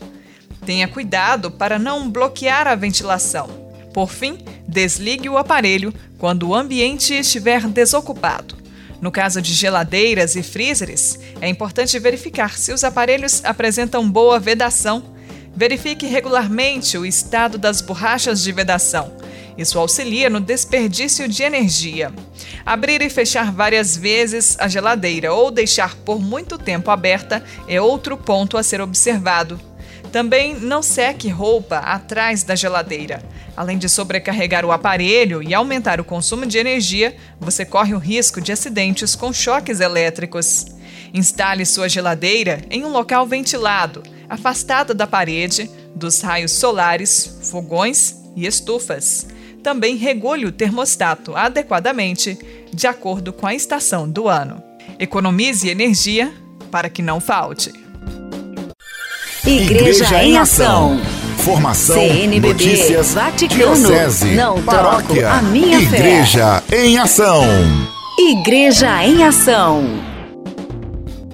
Tenha 0.65 0.87
cuidado 0.87 1.51
para 1.51 1.79
não 1.79 2.09
bloquear 2.09 2.67
a 2.67 2.75
ventilação. 2.75 3.47
Por 3.93 4.09
fim, 4.09 4.37
desligue 4.67 5.27
o 5.27 5.37
aparelho 5.37 5.93
quando 6.17 6.47
o 6.47 6.55
ambiente 6.55 7.13
estiver 7.13 7.67
desocupado. 7.67 8.57
No 9.01 9.11
caso 9.11 9.41
de 9.41 9.53
geladeiras 9.53 10.35
e 10.35 10.43
freezers, 10.43 11.17
é 11.41 11.47
importante 11.47 11.97
verificar 11.97 12.57
se 12.57 12.71
os 12.71 12.83
aparelhos 12.83 13.43
apresentam 13.43 14.09
boa 14.09 14.39
vedação 14.39 15.17
Verifique 15.59 16.05
regularmente 16.05 16.97
o 16.97 17.05
estado 17.05 17.57
das 17.57 17.81
borrachas 17.81 18.41
de 18.41 18.49
vedação. 18.49 19.11
Isso 19.59 19.77
auxilia 19.77 20.29
no 20.29 20.39
desperdício 20.39 21.27
de 21.27 21.43
energia. 21.43 22.13
Abrir 22.65 23.01
e 23.01 23.09
fechar 23.09 23.51
várias 23.51 23.97
vezes 23.97 24.55
a 24.57 24.69
geladeira 24.69 25.33
ou 25.33 25.51
deixar 25.51 25.95
por 25.97 26.17
muito 26.17 26.57
tempo 26.57 26.89
aberta 26.89 27.43
é 27.67 27.81
outro 27.81 28.15
ponto 28.15 28.57
a 28.57 28.63
ser 28.63 28.79
observado. 28.79 29.59
Também 30.13 30.55
não 30.55 30.81
seque 30.81 31.27
roupa 31.27 31.79
atrás 31.79 32.41
da 32.41 32.55
geladeira. 32.55 33.21
Além 33.57 33.77
de 33.77 33.89
sobrecarregar 33.89 34.63
o 34.63 34.71
aparelho 34.71 35.43
e 35.43 35.53
aumentar 35.53 35.99
o 35.99 36.05
consumo 36.05 36.45
de 36.45 36.57
energia, 36.57 37.17
você 37.37 37.65
corre 37.65 37.93
o 37.93 37.99
risco 37.99 38.39
de 38.39 38.53
acidentes 38.53 39.13
com 39.13 39.33
choques 39.33 39.81
elétricos. 39.81 40.67
Instale 41.13 41.65
sua 41.65 41.89
geladeira 41.89 42.61
em 42.71 42.85
um 42.85 42.89
local 42.93 43.27
ventilado 43.27 44.03
afastada 44.29 44.93
da 44.93 45.05
parede, 45.05 45.69
dos 45.93 46.21
raios 46.21 46.53
solares, 46.53 47.39
fogões 47.51 48.15
e 48.37 48.45
estufas. 48.45 49.27
Também 49.63 49.95
regule 49.95 50.45
o 50.45 50.51
termostato 50.51 51.35
adequadamente, 51.35 52.37
de 52.73 52.87
acordo 52.87 53.33
com 53.33 53.45
a 53.45 53.53
estação 53.53 54.09
do 54.09 54.27
ano. 54.27 54.63
Economize 54.97 55.67
energia 55.67 56.33
para 56.71 56.89
que 56.89 57.01
não 57.01 57.19
falte. 57.19 57.73
Igreja, 59.45 60.03
Igreja 60.05 60.23
em 60.23 60.37
Ação. 60.37 60.99
Informação, 61.39 61.95
CNBB, 61.95 62.47
notícias, 62.49 63.13
Vaticano, 63.13 63.75
diocese, 63.75 64.35
não 64.35 64.61
paróquia, 64.61 65.21
troco 65.21 65.37
a 65.37 65.41
minha 65.41 65.79
Igreja 65.79 66.61
fé. 66.67 66.85
em 66.85 66.97
ação. 66.97 67.43
Igreja 68.19 69.03
em 69.05 69.23
Ação. 69.23 69.83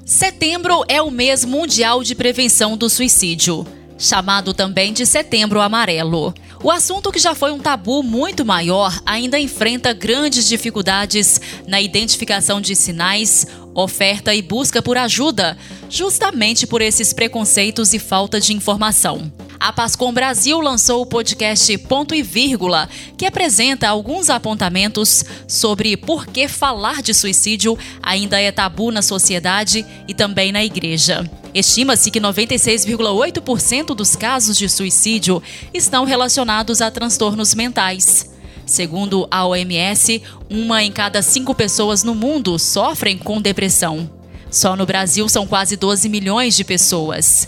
Setembro 0.06 0.84
é 0.88 1.02
o 1.02 1.10
mês 1.10 1.44
mundial 1.44 2.04
de 2.04 2.14
prevenção 2.14 2.78
do 2.78 2.88
suicídio, 2.88 3.66
chamado 3.98 4.54
também 4.54 4.94
de 4.94 5.06
Setembro 5.06 5.60
Amarelo. 5.60 6.34
O 6.66 6.72
assunto, 6.72 7.12
que 7.12 7.20
já 7.20 7.36
foi 7.36 7.52
um 7.52 7.60
tabu 7.60 8.02
muito 8.02 8.44
maior, 8.44 9.00
ainda 9.06 9.38
enfrenta 9.38 9.94
grandes 9.94 10.48
dificuldades 10.48 11.40
na 11.68 11.80
identificação 11.80 12.60
de 12.60 12.76
sinais, 12.76 13.46
oferta 13.76 14.34
e 14.34 14.42
busca 14.42 14.82
por 14.82 14.98
ajuda, 14.98 15.56
justamente 15.92 16.66
por 16.66 16.82
esses 16.82 17.14
preconceitos 17.14 17.94
e 17.94 18.00
falta 18.00 18.42
de 18.42 18.52
informação. 18.52 19.32
A 19.60 19.72
Pascom 19.72 20.12
Brasil 20.12 20.60
lançou 20.60 21.04
o 21.04 21.06
podcast 21.06 21.78
Ponto 21.78 22.16
e 22.16 22.24
Vírgula, 22.24 22.90
que 23.16 23.28
apresenta 23.28 23.88
alguns 23.88 24.32
apontamentos 24.32 25.24
sobre 25.48 25.96
por 25.96 26.26
que 26.26 26.48
falar 26.48 27.04
de 27.04 27.14
suicídio 27.14 27.78
ainda 28.02 28.42
é 28.42 28.52
tabu 28.52 28.90
na 28.90 29.04
sociedade 29.04 29.86
e 30.08 30.16
também 30.16 30.52
na 30.52 30.66
igreja. 30.66 31.30
Estima-se 31.56 32.12
que 32.12 32.20
96,8% 32.20 33.96
dos 33.96 34.14
casos 34.14 34.58
de 34.58 34.68
suicídio 34.68 35.42
estão 35.74 36.04
relacionados 36.04 36.82
a 36.82 36.92
transtornos 36.92 37.56
mentais. 37.56 38.30
Segundo 38.66 39.26
a 39.32 39.48
OMS, 39.48 40.22
uma 40.50 40.84
em 40.84 40.92
cada 40.92 41.22
cinco 41.22 41.56
pessoas 41.56 42.04
no 42.04 42.14
mundo 42.14 42.60
sofrem 42.60 43.18
com 43.18 43.42
depressão. 43.42 44.12
Só 44.52 44.76
no 44.76 44.86
Brasil 44.86 45.30
são 45.30 45.48
quase 45.48 45.78
12 45.78 46.10
milhões 46.10 46.58
de 46.58 46.66
pessoas. 46.66 47.48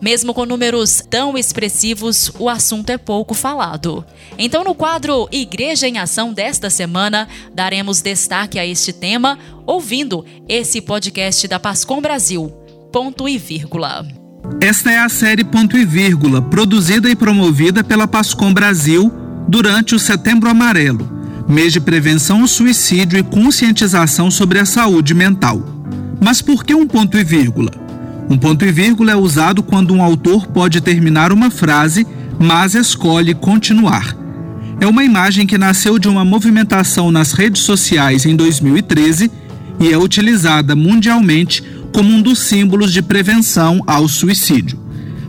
Mesmo 0.00 0.32
com 0.32 0.46
números 0.46 1.02
tão 1.10 1.36
expressivos, 1.36 2.32
o 2.38 2.48
assunto 2.48 2.88
é 2.88 2.96
pouco 2.96 3.34
falado. 3.34 4.02
Então, 4.38 4.64
no 4.64 4.74
quadro 4.74 5.28
Igreja 5.30 5.86
em 5.86 5.98
Ação 5.98 6.32
desta 6.32 6.70
semana, 6.70 7.28
daremos 7.52 8.00
destaque 8.00 8.58
a 8.58 8.66
este 8.66 8.94
tema, 8.94 9.38
ouvindo 9.66 10.24
esse 10.48 10.80
podcast 10.80 11.46
da 11.46 11.60
Pascom 11.60 12.00
Brasil. 12.00 12.61
Ponto 12.92 13.26
e 13.26 13.38
vírgula. 13.38 14.06
Esta 14.60 14.90
é 14.92 14.98
a 14.98 15.08
série 15.08 15.42
Ponto 15.42 15.78
e 15.78 15.84
Vírgula, 15.84 16.42
produzida 16.42 17.08
e 17.08 17.16
promovida 17.16 17.82
pela 17.82 18.06
Pascom 18.06 18.52
Brasil 18.52 19.10
durante 19.48 19.94
o 19.94 19.98
Setembro 19.98 20.50
Amarelo, 20.50 21.10
mês 21.48 21.72
de 21.72 21.80
prevenção 21.80 22.42
ao 22.42 22.46
suicídio 22.46 23.18
e 23.18 23.22
conscientização 23.22 24.30
sobre 24.30 24.58
a 24.58 24.66
saúde 24.66 25.14
mental. 25.14 25.62
Mas 26.20 26.42
por 26.42 26.66
que 26.66 26.74
um 26.74 26.86
ponto 26.86 27.16
e 27.16 27.24
vírgula? 27.24 27.70
Um 28.28 28.36
ponto 28.36 28.62
e 28.62 28.70
vírgula 28.70 29.12
é 29.12 29.16
usado 29.16 29.62
quando 29.62 29.94
um 29.94 30.02
autor 30.02 30.46
pode 30.48 30.82
terminar 30.82 31.32
uma 31.32 31.50
frase, 31.50 32.06
mas 32.38 32.74
escolhe 32.74 33.32
continuar. 33.32 34.14
É 34.78 34.86
uma 34.86 35.02
imagem 35.02 35.46
que 35.46 35.56
nasceu 35.56 35.98
de 35.98 36.08
uma 36.08 36.26
movimentação 36.26 37.10
nas 37.10 37.32
redes 37.32 37.62
sociais 37.62 38.26
em 38.26 38.36
2013 38.36 39.30
e 39.80 39.90
é 39.90 39.96
utilizada 39.96 40.76
mundialmente 40.76 41.81
como 41.92 42.12
um 42.12 42.22
dos 42.22 42.38
símbolos 42.38 42.92
de 42.92 43.02
prevenção 43.02 43.82
ao 43.86 44.08
suicídio. 44.08 44.78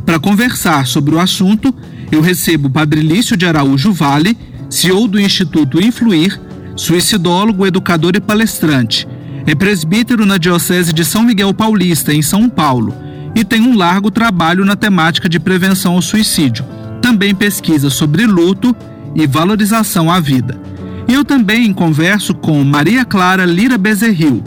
Para 0.05 0.19
conversar 0.19 0.87
sobre 0.87 1.15
o 1.15 1.19
assunto, 1.19 1.73
eu 2.11 2.21
recebo 2.21 2.67
o 2.67 2.71
Padre 2.71 3.01
Lício 3.01 3.35
de 3.35 3.45
Araújo 3.45 3.91
Vale, 3.91 4.37
CEO 4.69 5.07
do 5.07 5.19
Instituto 5.19 5.81
Influir, 5.81 6.39
suicidólogo, 6.75 7.65
educador 7.65 8.15
e 8.15 8.21
palestrante. 8.21 9.07
É 9.45 9.53
presbítero 9.53 10.25
na 10.25 10.37
Diocese 10.37 10.93
de 10.93 11.03
São 11.03 11.23
Miguel 11.23 11.53
Paulista, 11.53 12.13
em 12.13 12.21
São 12.21 12.49
Paulo, 12.49 12.95
e 13.35 13.43
tem 13.43 13.61
um 13.61 13.75
largo 13.75 14.09
trabalho 14.09 14.63
na 14.63 14.75
temática 14.75 15.27
de 15.27 15.39
prevenção 15.39 15.93
ao 15.93 16.01
suicídio. 16.01 16.65
Também 17.01 17.35
pesquisa 17.35 17.89
sobre 17.89 18.25
luto 18.25 18.75
e 19.15 19.27
valorização 19.27 20.09
à 20.09 20.19
vida. 20.19 20.59
Eu 21.07 21.25
também 21.25 21.73
converso 21.73 22.33
com 22.33 22.63
Maria 22.63 23.03
Clara 23.03 23.45
Lira 23.45 23.77
Bezerril, 23.77 24.41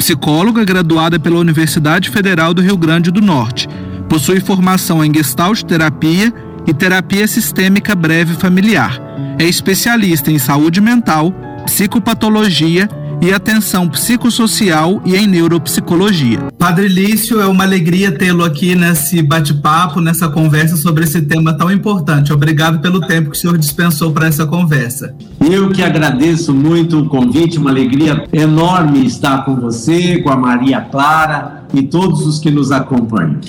psicóloga 0.00 0.64
graduada 0.64 1.20
pela 1.20 1.38
Universidade 1.38 2.08
Federal 2.08 2.54
do 2.54 2.62
Rio 2.62 2.76
Grande 2.78 3.10
do 3.10 3.20
Norte. 3.20 3.68
Possui 4.08 4.40
formação 4.40 5.04
em 5.04 5.12
Gestalt 5.12 5.62
Terapia 5.62 6.32
e 6.66 6.72
Terapia 6.72 7.28
Sistêmica 7.28 7.94
Breve 7.94 8.32
Familiar. 8.34 8.98
É 9.38 9.44
especialista 9.44 10.32
em 10.32 10.38
saúde 10.38 10.80
mental, 10.80 11.34
psicopatologia 11.66 12.88
e 13.20 13.32
atenção 13.32 13.88
psicossocial 13.88 15.02
e 15.04 15.14
em 15.14 15.26
neuropsicologia. 15.26 16.40
Padre 16.58 16.88
Lício, 16.88 17.40
é 17.40 17.46
uma 17.46 17.64
alegria 17.64 18.10
tê-lo 18.10 18.44
aqui 18.44 18.74
nesse 18.74 19.22
bate-papo, 19.22 20.00
nessa 20.00 20.28
conversa 20.28 20.76
sobre 20.76 21.04
esse 21.04 21.22
tema 21.22 21.52
tão 21.52 21.70
importante. 21.70 22.32
Obrigado 22.32 22.80
pelo 22.80 23.00
tempo 23.00 23.30
que 23.30 23.36
o 23.36 23.40
senhor 23.40 23.58
dispensou 23.58 24.12
para 24.12 24.26
essa 24.26 24.46
conversa. 24.46 25.14
Eu 25.40 25.70
que 25.70 25.82
agradeço 25.82 26.54
muito 26.54 27.00
o 27.00 27.08
convite, 27.08 27.58
uma 27.58 27.70
alegria 27.70 28.26
enorme 28.32 29.04
estar 29.04 29.44
com 29.44 29.56
você, 29.56 30.18
com 30.22 30.30
a 30.30 30.36
Maria 30.36 30.80
Clara 30.80 31.64
e 31.74 31.82
todos 31.82 32.26
os 32.26 32.38
que 32.38 32.50
nos 32.50 32.72
acompanham. 32.72 33.40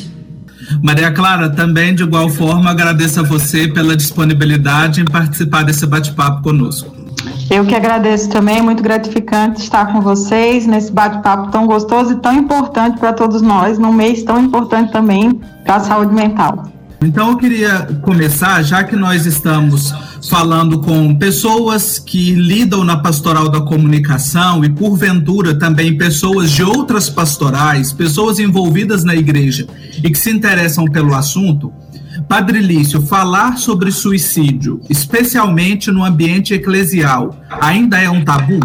Maria 0.82 1.12
Clara, 1.12 1.50
também 1.50 1.94
de 1.94 2.04
igual 2.04 2.30
forma 2.30 2.70
agradeço 2.70 3.20
a 3.20 3.24
você 3.24 3.68
pela 3.68 3.96
disponibilidade 3.96 5.02
em 5.02 5.06
participar 5.06 5.64
desse 5.64 5.86
bate-papo 5.86 6.42
conosco. 6.42 7.01
Eu 7.52 7.66
que 7.66 7.76
agradeço 7.76 8.30
também, 8.30 8.60
é 8.60 8.62
muito 8.62 8.82
gratificante 8.82 9.62
estar 9.62 9.92
com 9.92 10.00
vocês 10.00 10.66
nesse 10.66 10.90
bate-papo 10.90 11.52
tão 11.52 11.68
gostoso 11.68 12.14
e 12.14 12.16
tão 12.16 12.34
importante 12.34 12.98
para 12.98 13.12
todos 13.12 13.42
nós, 13.42 13.78
num 13.78 13.92
mês 13.92 14.24
tão 14.24 14.42
importante 14.42 14.90
também 14.94 15.34
para 15.66 15.76
a 15.76 15.80
saúde 15.82 16.14
mental. 16.14 16.72
Então 17.02 17.32
eu 17.32 17.36
queria 17.36 17.90
começar, 18.04 18.64
já 18.64 18.86
que 18.86 18.96
nós 18.96 19.26
estamos 19.26 19.94
falando 20.30 20.80
com 20.80 21.14
pessoas 21.16 22.00
que 22.00 22.32
lidam 22.36 22.86
na 22.86 22.96
pastoral 22.96 23.50
da 23.50 23.60
comunicação 23.60 24.64
e 24.64 24.70
porventura 24.70 25.54
também 25.54 25.98
pessoas 25.98 26.52
de 26.52 26.64
outras 26.64 27.10
pastorais, 27.10 27.92
pessoas 27.92 28.40
envolvidas 28.40 29.04
na 29.04 29.14
igreja 29.14 29.68
e 30.02 30.10
que 30.10 30.18
se 30.18 30.32
interessam 30.32 30.86
pelo 30.86 31.14
assunto, 31.14 31.74
Padre 32.28 32.60
Lício, 32.60 33.02
falar 33.02 33.58
sobre 33.58 33.91
suicídio, 33.91 34.82
especialmente 34.89 35.91
no 35.91 36.04
ambiente 36.04 36.54
eclesial, 36.54 37.36
ainda 37.50 38.00
é 38.00 38.10
um 38.10 38.24
tabu? 38.24 38.60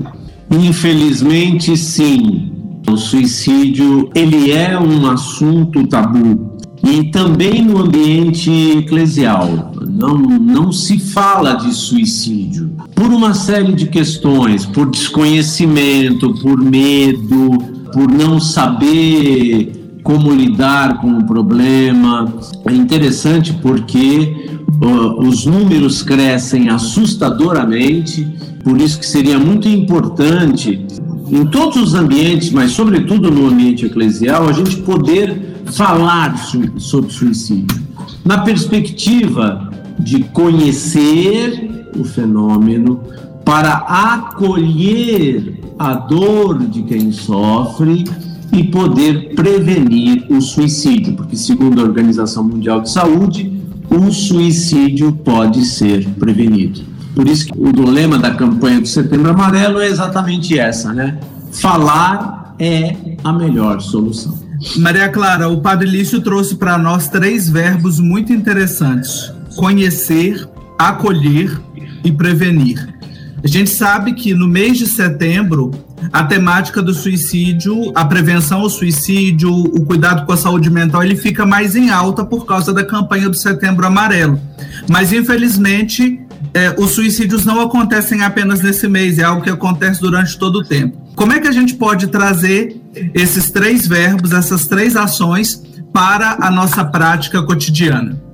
Infelizmente, 0.50 1.76
sim. 1.76 2.52
O 2.88 2.96
suicídio, 2.96 4.11
ele 4.14 4.52
é 4.52 4.78
um 4.78 5.11
assunto 5.11 5.87
tabu. 5.87 6.56
E 6.85 7.11
também 7.11 7.64
no 7.64 7.78
ambiente 7.78 8.50
eclesial, 8.78 9.72
não, 9.88 10.16
não 10.18 10.70
se 10.70 10.98
fala 11.00 11.54
de 11.54 11.74
suicídio. 11.74 12.70
Por 12.94 13.06
uma 13.06 13.35
série 13.35 13.72
de 13.72 13.87
questões, 13.87 14.64
por 14.64 14.88
desconhecimento, 14.88 16.32
por 16.35 16.59
medo, 16.59 17.59
por 17.92 18.09
não 18.09 18.38
saber 18.38 19.75
como 20.07 20.33
lidar 20.33 21.01
com 21.01 21.19
o 21.19 21.27
problema. 21.27 22.33
É 22.64 22.73
interessante 22.73 23.53
porque 23.55 24.61
uh, 24.81 25.21
os 25.21 25.45
números 25.45 26.01
crescem 26.01 26.69
assustadoramente, 26.69 28.25
por 28.62 28.81
isso 28.81 29.01
que 29.01 29.07
seria 29.07 29.37
muito 29.37 29.69
importante 29.69 30.87
em 31.29 31.45
todos 31.47 31.77
os 31.83 31.95
ambientes, 31.95 32.53
mas 32.53 32.71
sobretudo 32.71 33.33
no 33.33 33.49
ambiente 33.49 33.85
eclesial, 33.85 34.49
a 34.49 34.53
gente 34.53 34.77
poder 34.77 35.57
falar 35.73 36.38
sobre 36.79 37.11
suicídio 37.11 37.85
na 38.25 38.38
perspectiva 38.38 39.73
de 39.99 40.23
conhecer 40.23 41.90
o 41.99 42.05
fenômeno 42.05 43.01
para 43.45 43.73
acolher 43.73 45.61
a 45.77 45.95
dor 45.95 46.61
de 46.61 46.83
quem 46.83 47.11
sofre 47.11 48.05
e 48.52 48.64
poder 48.64 49.35
prevenir 49.35 50.26
o 50.30 50.40
suicídio, 50.40 51.14
porque 51.14 51.37
segundo 51.37 51.80
a 51.80 51.85
Organização 51.85 52.44
Mundial 52.44 52.80
de 52.80 52.90
Saúde, 52.90 53.61
o 53.90 54.11
suicídio 54.12 55.12
pode 55.12 55.64
ser 55.64 56.06
prevenido. 56.11 56.80
Por 57.14 57.26
isso 57.26 57.46
que 57.46 57.59
o 57.59 57.88
lema 57.88 58.18
da 58.18 58.35
campanha 58.35 58.80
do 58.80 58.87
Setembro 58.87 59.30
Amarelo 59.30 59.80
é 59.80 59.88
exatamente 59.88 60.59
essa, 60.59 60.92
né? 60.92 61.18
Falar 61.50 62.54
é 62.59 62.94
a 63.24 63.32
melhor 63.32 63.80
solução. 63.80 64.38
Maria 64.76 65.09
Clara, 65.09 65.48
o 65.48 65.61
Padre 65.61 65.88
Lício 65.88 66.20
trouxe 66.20 66.56
para 66.56 66.78
nós 66.78 67.09
três 67.09 67.48
verbos 67.48 68.00
muito 68.00 68.32
interessantes: 68.32 69.32
conhecer, 69.54 70.48
acolher 70.78 71.59
e 72.04 72.12
prevenir. 72.12 72.94
A 73.42 73.46
gente 73.46 73.70
sabe 73.70 74.14
que 74.14 74.35
no 74.35 74.48
mês 74.48 74.78
de 74.78 74.87
setembro, 74.87 75.70
a 76.12 76.24
temática 76.24 76.82
do 76.82 76.94
suicídio, 76.94 77.92
a 77.94 78.04
prevenção 78.04 78.61
ao 78.61 78.70
suicídio, 78.70 79.52
o 79.52 79.85
cuidado 79.85 80.24
com 80.26 80.32
a 80.32 80.37
saúde 80.37 80.70
mental, 80.70 81.02
ele 81.02 81.16
fica 81.16 81.44
mais 81.44 81.74
em 81.74 81.90
alta 81.90 82.24
por 82.24 82.46
causa 82.46 82.72
da 82.72 82.85
campanha 82.85 83.28
do 83.28 83.37
Setembro 83.37 83.87
Amarelo. 83.87 84.40
Mas, 84.88 85.12
infelizmente, 85.12 86.20
é, 86.54 86.74
os 86.78 86.92
suicídios 86.92 87.44
não 87.44 87.61
acontecem 87.61 88.22
apenas 88.22 88.61
nesse 88.62 88.88
mês, 88.88 89.18
é 89.18 89.24
algo 89.24 89.42
que 89.42 89.50
acontece 89.50 90.00
durante 90.00 90.38
todo 90.38 90.56
o 90.61 90.64
tempo. 90.64 90.96
Como 91.14 91.32
é 91.32 91.40
que 91.40 91.48
a 91.48 91.52
gente 91.52 91.74
pode 91.74 92.09
trazer 92.09 92.80
esses 93.14 93.50
três 93.50 93.87
verbos, 93.87 94.32
essas 94.32 94.66
três 94.66 94.96
ações 94.96 95.62
para 95.92 96.37
a 96.40 96.50
nossa 96.50 96.85
prática 96.85 97.42
cotidiana? 97.42 98.26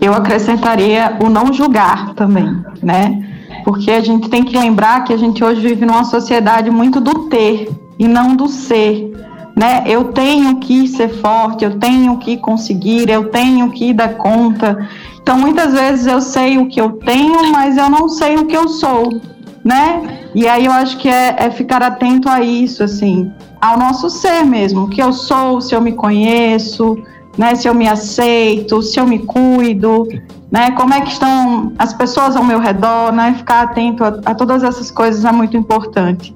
eu 0.00 0.14
acrescentaria 0.14 1.16
o 1.20 1.28
não 1.28 1.52
julgar 1.52 2.14
também, 2.14 2.64
né? 2.82 3.25
Porque 3.66 3.90
a 3.90 4.00
gente 4.00 4.30
tem 4.30 4.44
que 4.44 4.56
lembrar 4.56 5.02
que 5.02 5.12
a 5.12 5.16
gente 5.16 5.42
hoje 5.42 5.60
vive 5.60 5.84
numa 5.84 6.04
sociedade 6.04 6.70
muito 6.70 7.00
do 7.00 7.28
ter 7.28 7.68
e 7.98 8.06
não 8.06 8.36
do 8.36 8.46
ser, 8.46 9.12
né? 9.56 9.82
Eu 9.84 10.04
tenho 10.12 10.60
que 10.60 10.86
ser 10.86 11.08
forte, 11.08 11.64
eu 11.64 11.76
tenho 11.76 12.16
que 12.18 12.36
conseguir, 12.36 13.10
eu 13.10 13.28
tenho 13.28 13.68
que 13.72 13.92
dar 13.92 14.18
conta. 14.18 14.88
Então, 15.20 15.36
muitas 15.36 15.72
vezes 15.72 16.06
eu 16.06 16.20
sei 16.20 16.58
o 16.58 16.68
que 16.68 16.80
eu 16.80 16.92
tenho, 16.92 17.50
mas 17.50 17.76
eu 17.76 17.90
não 17.90 18.08
sei 18.08 18.36
o 18.36 18.46
que 18.46 18.56
eu 18.56 18.68
sou, 18.68 19.20
né? 19.64 20.20
E 20.32 20.46
aí 20.46 20.66
eu 20.66 20.72
acho 20.72 20.96
que 20.98 21.08
é, 21.08 21.34
é 21.36 21.50
ficar 21.50 21.82
atento 21.82 22.28
a 22.28 22.40
isso, 22.40 22.84
assim, 22.84 23.32
ao 23.60 23.76
nosso 23.76 24.08
ser 24.08 24.44
mesmo, 24.44 24.84
o 24.84 24.88
que 24.88 25.02
eu 25.02 25.12
sou, 25.12 25.60
se 25.60 25.74
eu 25.74 25.80
me 25.80 25.90
conheço, 25.90 26.96
né? 27.36 27.54
Se 27.54 27.68
eu 27.68 27.74
me 27.74 27.88
aceito, 27.88 28.82
se 28.82 28.98
eu 28.98 29.06
me 29.06 29.20
cuido, 29.20 30.08
né? 30.50 30.70
Como 30.72 30.92
é 30.94 31.00
que 31.00 31.10
estão 31.10 31.72
as 31.78 31.92
pessoas 31.92 32.36
ao 32.36 32.44
meu 32.44 32.58
redor, 32.58 33.12
né? 33.12 33.34
Ficar 33.36 33.62
atento 33.62 34.04
a, 34.04 34.20
a 34.24 34.34
todas 34.34 34.62
essas 34.62 34.90
coisas 34.90 35.24
é 35.24 35.32
muito 35.32 35.56
importante. 35.56 36.34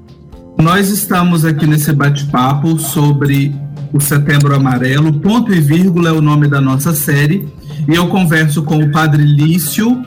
Nós 0.58 0.90
estamos 0.90 1.44
aqui 1.44 1.66
nesse 1.66 1.92
bate-papo 1.92 2.78
sobre 2.78 3.54
o 3.92 4.00
Setembro 4.00 4.54
Amarelo, 4.54 5.12
ponto 5.12 5.52
e 5.52 5.60
vírgula 5.60 6.10
é 6.10 6.12
o 6.12 6.20
nome 6.20 6.46
da 6.48 6.60
nossa 6.60 6.94
série, 6.94 7.48
e 7.88 7.94
eu 7.94 8.08
converso 8.08 8.62
com 8.62 8.78
o 8.78 8.90
Padre 8.92 9.22
Lício, 9.22 10.04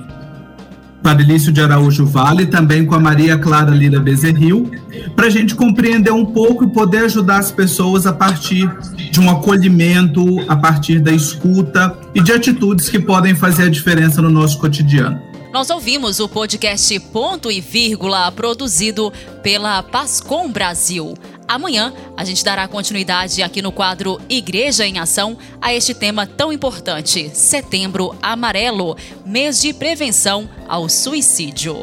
Padrício 1.04 1.52
de 1.52 1.60
Araújo 1.60 2.06
Vale, 2.06 2.46
também 2.46 2.86
com 2.86 2.96
a 2.96 3.00
Maria 3.00 3.38
Clara 3.38 3.72
Lira 3.72 4.00
Bezerril, 4.00 4.72
para 5.16 5.28
a 5.28 5.30
gente 5.30 5.54
compreender 5.54 6.14
um 6.14 6.26
pouco 6.26 6.64
e 6.64 6.70
poder 6.70 7.06
ajudar 7.06 7.40
as 7.40 7.52
pessoas 7.52 8.08
a 8.08 8.14
partir 8.14 8.72
de 9.12 9.20
um 9.20 9.30
acolhimento, 9.30 10.24
a 10.48 10.56
partir 10.56 11.00
da 11.00 11.12
escuta 11.12 11.96
e 12.16 12.22
de 12.22 12.32
atitudes 12.32 12.88
que 12.88 13.00
podem 13.00 13.36
fazer 13.36 13.64
a 13.64 13.70
diferença 13.70 14.22
no 14.22 14.30
nosso 14.30 14.58
cotidiano. 14.58 15.22
Nós 15.54 15.70
ouvimos 15.70 16.20
o 16.20 16.28
podcast 16.28 17.00
Ponto 17.12 17.52
e 17.52 17.62
Vírgula, 17.62 18.32
produzido 18.32 19.14
pela 19.44 19.84
Pascom 19.84 20.52
Brasil. 20.52 21.14
Amanhã 21.54 21.94
a 22.18 22.26
gente 22.26 22.44
dará 22.44 22.68
continuidade 22.68 23.44
aqui 23.44 23.62
no 23.62 23.72
quadro 23.72 24.20
Igreja 24.28 24.88
em 24.88 24.98
Ação 24.98 25.38
a 25.62 25.72
este 25.72 25.94
tema 25.94 26.26
tão 26.26 26.52
importante: 26.52 27.30
Setembro 27.32 28.16
Amarelo, 28.24 28.98
mês 29.24 29.62
de 29.62 29.72
prevenção 29.72 30.50
ao 30.68 30.90
suicídio. 30.90 31.76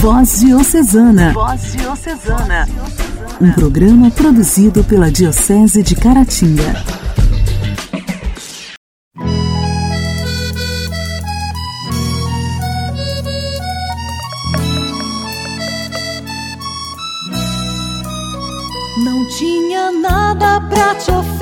Voz 0.00 0.40
Diocesana. 0.40 1.34
Voz 1.34 1.72
Diocesana. 1.72 2.66
Um 3.38 3.52
programa 3.52 4.10
produzido 4.10 4.82
pela 4.82 5.10
Diocese 5.10 5.82
de 5.82 5.94
Caratinga. 5.94 6.97
such 21.00 21.37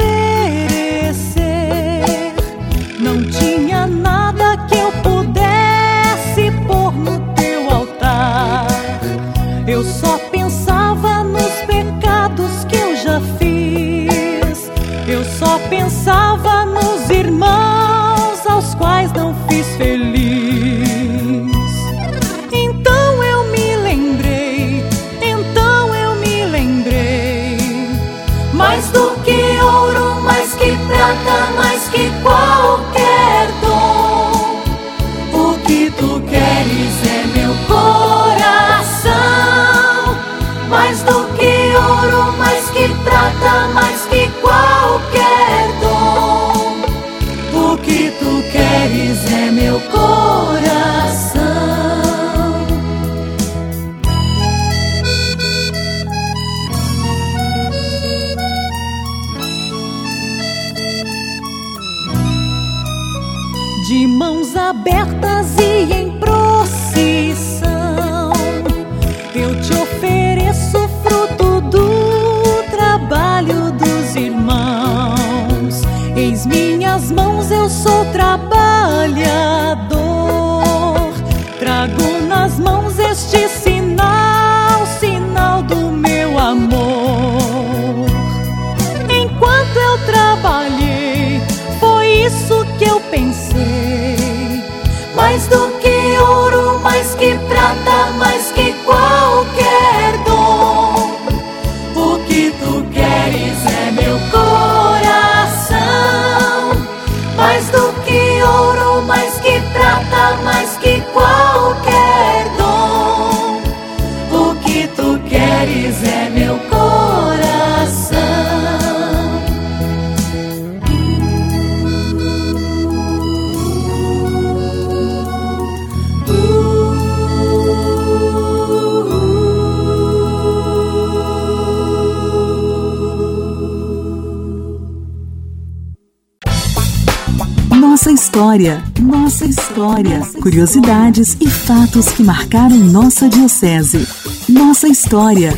história, 138.57 138.83
nossa 139.01 139.45
história, 139.45 140.21
curiosidades 140.41 141.37
e 141.39 141.47
fatos 141.47 142.09
que 142.09 142.23
marcaram 142.23 142.79
nossa 142.79 143.29
diocese. 143.29 144.09
Nossa 144.49 144.89
história. 144.89 145.53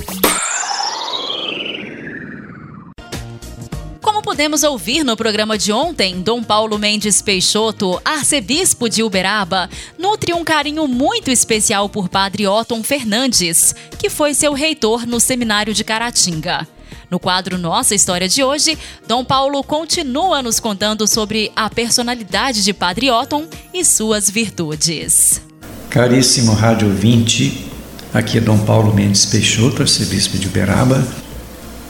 Como 4.02 4.20
pudemos 4.20 4.64
ouvir 4.64 5.04
no 5.04 5.16
programa 5.16 5.56
de 5.56 5.70
ontem, 5.70 6.20
Dom 6.20 6.42
Paulo 6.42 6.76
Mendes 6.76 7.22
Peixoto, 7.22 8.00
arcebispo 8.04 8.88
de 8.88 9.04
Uberaba, 9.04 9.70
nutre 9.96 10.34
um 10.34 10.42
carinho 10.42 10.88
muito 10.88 11.30
especial 11.30 11.88
por 11.88 12.08
Padre 12.08 12.48
Otton 12.48 12.82
Fernandes, 12.82 13.76
que 13.96 14.10
foi 14.10 14.34
seu 14.34 14.52
reitor 14.52 15.06
no 15.06 15.20
seminário 15.20 15.72
de 15.72 15.84
Caratinga. 15.84 16.66
No 17.10 17.18
quadro 17.18 17.56
Nossa 17.56 17.94
História 17.94 18.28
de 18.28 18.44
hoje, 18.44 18.76
Dom 19.06 19.24
Paulo 19.24 19.62
continua 19.62 20.42
nos 20.42 20.60
contando 20.60 21.06
sobre 21.06 21.50
a 21.56 21.70
personalidade 21.70 22.62
de 22.62 22.74
Padre 22.74 23.10
Otton 23.10 23.46
e 23.72 23.82
suas 23.82 24.28
virtudes. 24.28 25.40
Caríssimo 25.88 26.52
rádio 26.52 26.88
ouvinte, 26.88 27.66
aqui 28.12 28.36
é 28.36 28.40
Dom 28.42 28.58
Paulo 28.58 28.92
Mendes 28.92 29.24
Peixoto, 29.24 29.80
arcebispo 29.80 30.36
de 30.36 30.48
Uberaba. 30.48 31.02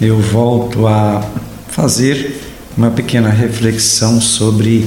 Eu 0.00 0.20
volto 0.20 0.86
a 0.86 1.20
fazer 1.68 2.40
uma 2.76 2.92
pequena 2.92 3.28
reflexão 3.28 4.20
sobre 4.20 4.86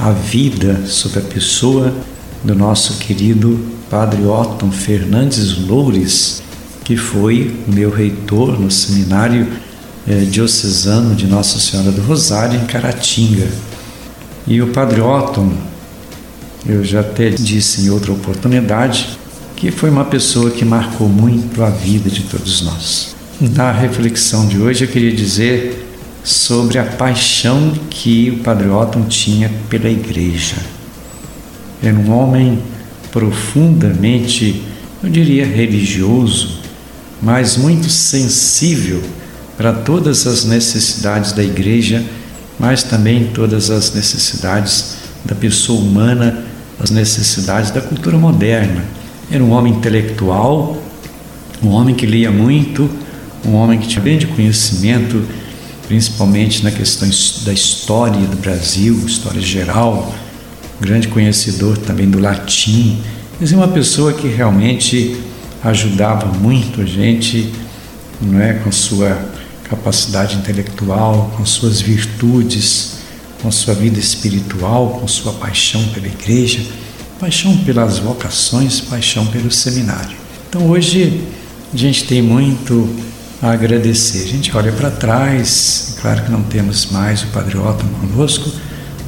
a 0.00 0.12
vida, 0.12 0.86
sobre 0.86 1.18
a 1.18 1.22
pessoa 1.22 1.94
do 2.42 2.54
nosso 2.54 2.94
querido 2.94 3.58
Padre 3.90 4.24
Otton 4.24 4.70
Fernandes 4.70 5.58
Loures, 5.58 6.42
que 6.88 6.96
foi 6.96 7.54
o 7.68 7.70
meu 7.70 7.90
reitor 7.90 8.58
no 8.58 8.70
seminário 8.70 9.46
eh, 10.08 10.24
diocesano 10.24 11.14
de 11.14 11.26
Nossa 11.26 11.58
Senhora 11.58 11.92
do 11.92 12.00
Rosário, 12.00 12.58
em 12.58 12.64
Caratinga. 12.64 13.46
E 14.46 14.62
o 14.62 14.68
Padre 14.68 15.02
Otton, 15.02 15.52
eu 16.66 16.82
já 16.82 17.00
até 17.00 17.28
disse 17.28 17.82
em 17.82 17.90
outra 17.90 18.10
oportunidade, 18.10 19.06
que 19.54 19.70
foi 19.70 19.90
uma 19.90 20.06
pessoa 20.06 20.50
que 20.50 20.64
marcou 20.64 21.10
muito 21.10 21.62
a 21.62 21.68
vida 21.68 22.08
de 22.08 22.22
todos 22.22 22.62
nós. 22.62 23.14
Na 23.38 23.70
reflexão 23.70 24.46
de 24.46 24.58
hoje 24.58 24.86
eu 24.86 24.88
queria 24.88 25.12
dizer 25.12 25.86
sobre 26.24 26.78
a 26.78 26.84
paixão 26.84 27.70
que 27.90 28.30
o 28.30 28.42
Padre 28.42 28.70
Otton 28.70 29.04
tinha 29.04 29.50
pela 29.68 29.90
igreja. 29.90 30.56
Era 31.82 31.94
um 31.94 32.10
homem 32.10 32.58
profundamente, 33.12 34.62
eu 35.02 35.10
diria, 35.10 35.44
religioso, 35.44 36.66
mas 37.22 37.56
muito 37.56 37.88
sensível 37.88 39.02
para 39.56 39.72
todas 39.72 40.26
as 40.26 40.44
necessidades 40.44 41.32
da 41.32 41.42
igreja, 41.42 42.04
mas 42.58 42.82
também 42.82 43.30
todas 43.34 43.70
as 43.70 43.92
necessidades 43.92 44.96
da 45.24 45.34
pessoa 45.34 45.80
humana, 45.80 46.44
as 46.78 46.90
necessidades 46.90 47.70
da 47.70 47.80
cultura 47.80 48.16
moderna. 48.16 48.84
Era 49.30 49.42
um 49.42 49.50
homem 49.50 49.74
intelectual, 49.74 50.80
um 51.62 51.68
homem 51.70 51.94
que 51.94 52.06
lia 52.06 52.30
muito, 52.30 52.88
um 53.44 53.54
homem 53.54 53.78
que 53.78 53.88
tinha 53.88 54.02
grande 54.02 54.26
conhecimento, 54.26 55.22
principalmente 55.86 56.62
na 56.62 56.70
questão 56.70 57.08
da 57.44 57.52
história 57.52 58.20
do 58.26 58.36
Brasil, 58.36 59.02
história 59.06 59.40
geral, 59.40 60.14
grande 60.80 61.08
conhecedor 61.08 61.76
também 61.78 62.08
do 62.08 62.18
latim. 62.18 63.00
Mas 63.40 63.52
é 63.52 63.56
uma 63.56 63.68
pessoa 63.68 64.12
que 64.12 64.28
realmente 64.28 65.16
ajudava 65.62 66.26
muito 66.26 66.80
a 66.80 66.84
gente, 66.84 67.52
não 68.20 68.40
é, 68.40 68.54
com 68.54 68.70
sua 68.70 69.18
capacidade 69.64 70.36
intelectual, 70.36 71.32
com 71.36 71.44
suas 71.44 71.80
virtudes, 71.80 72.98
com 73.42 73.50
sua 73.50 73.74
vida 73.74 73.98
espiritual, 73.98 74.98
com 75.00 75.06
sua 75.06 75.32
paixão 75.34 75.82
pela 75.88 76.06
igreja, 76.06 76.64
paixão 77.20 77.56
pelas 77.58 77.98
vocações, 77.98 78.80
paixão 78.80 79.26
pelo 79.26 79.50
seminário. 79.50 80.16
Então 80.48 80.68
hoje 80.68 81.24
a 81.72 81.76
gente 81.76 82.04
tem 82.04 82.22
muito 82.22 82.88
a 83.42 83.52
agradecer. 83.52 84.24
A 84.24 84.26
gente 84.26 84.56
olha 84.56 84.72
para 84.72 84.90
trás, 84.90 85.96
claro 86.00 86.24
que 86.24 86.30
não 86.30 86.42
temos 86.42 86.86
mais 86.86 87.22
o 87.22 87.26
Padre 87.28 87.56
Otton 87.56 87.88
conosco, 88.00 88.50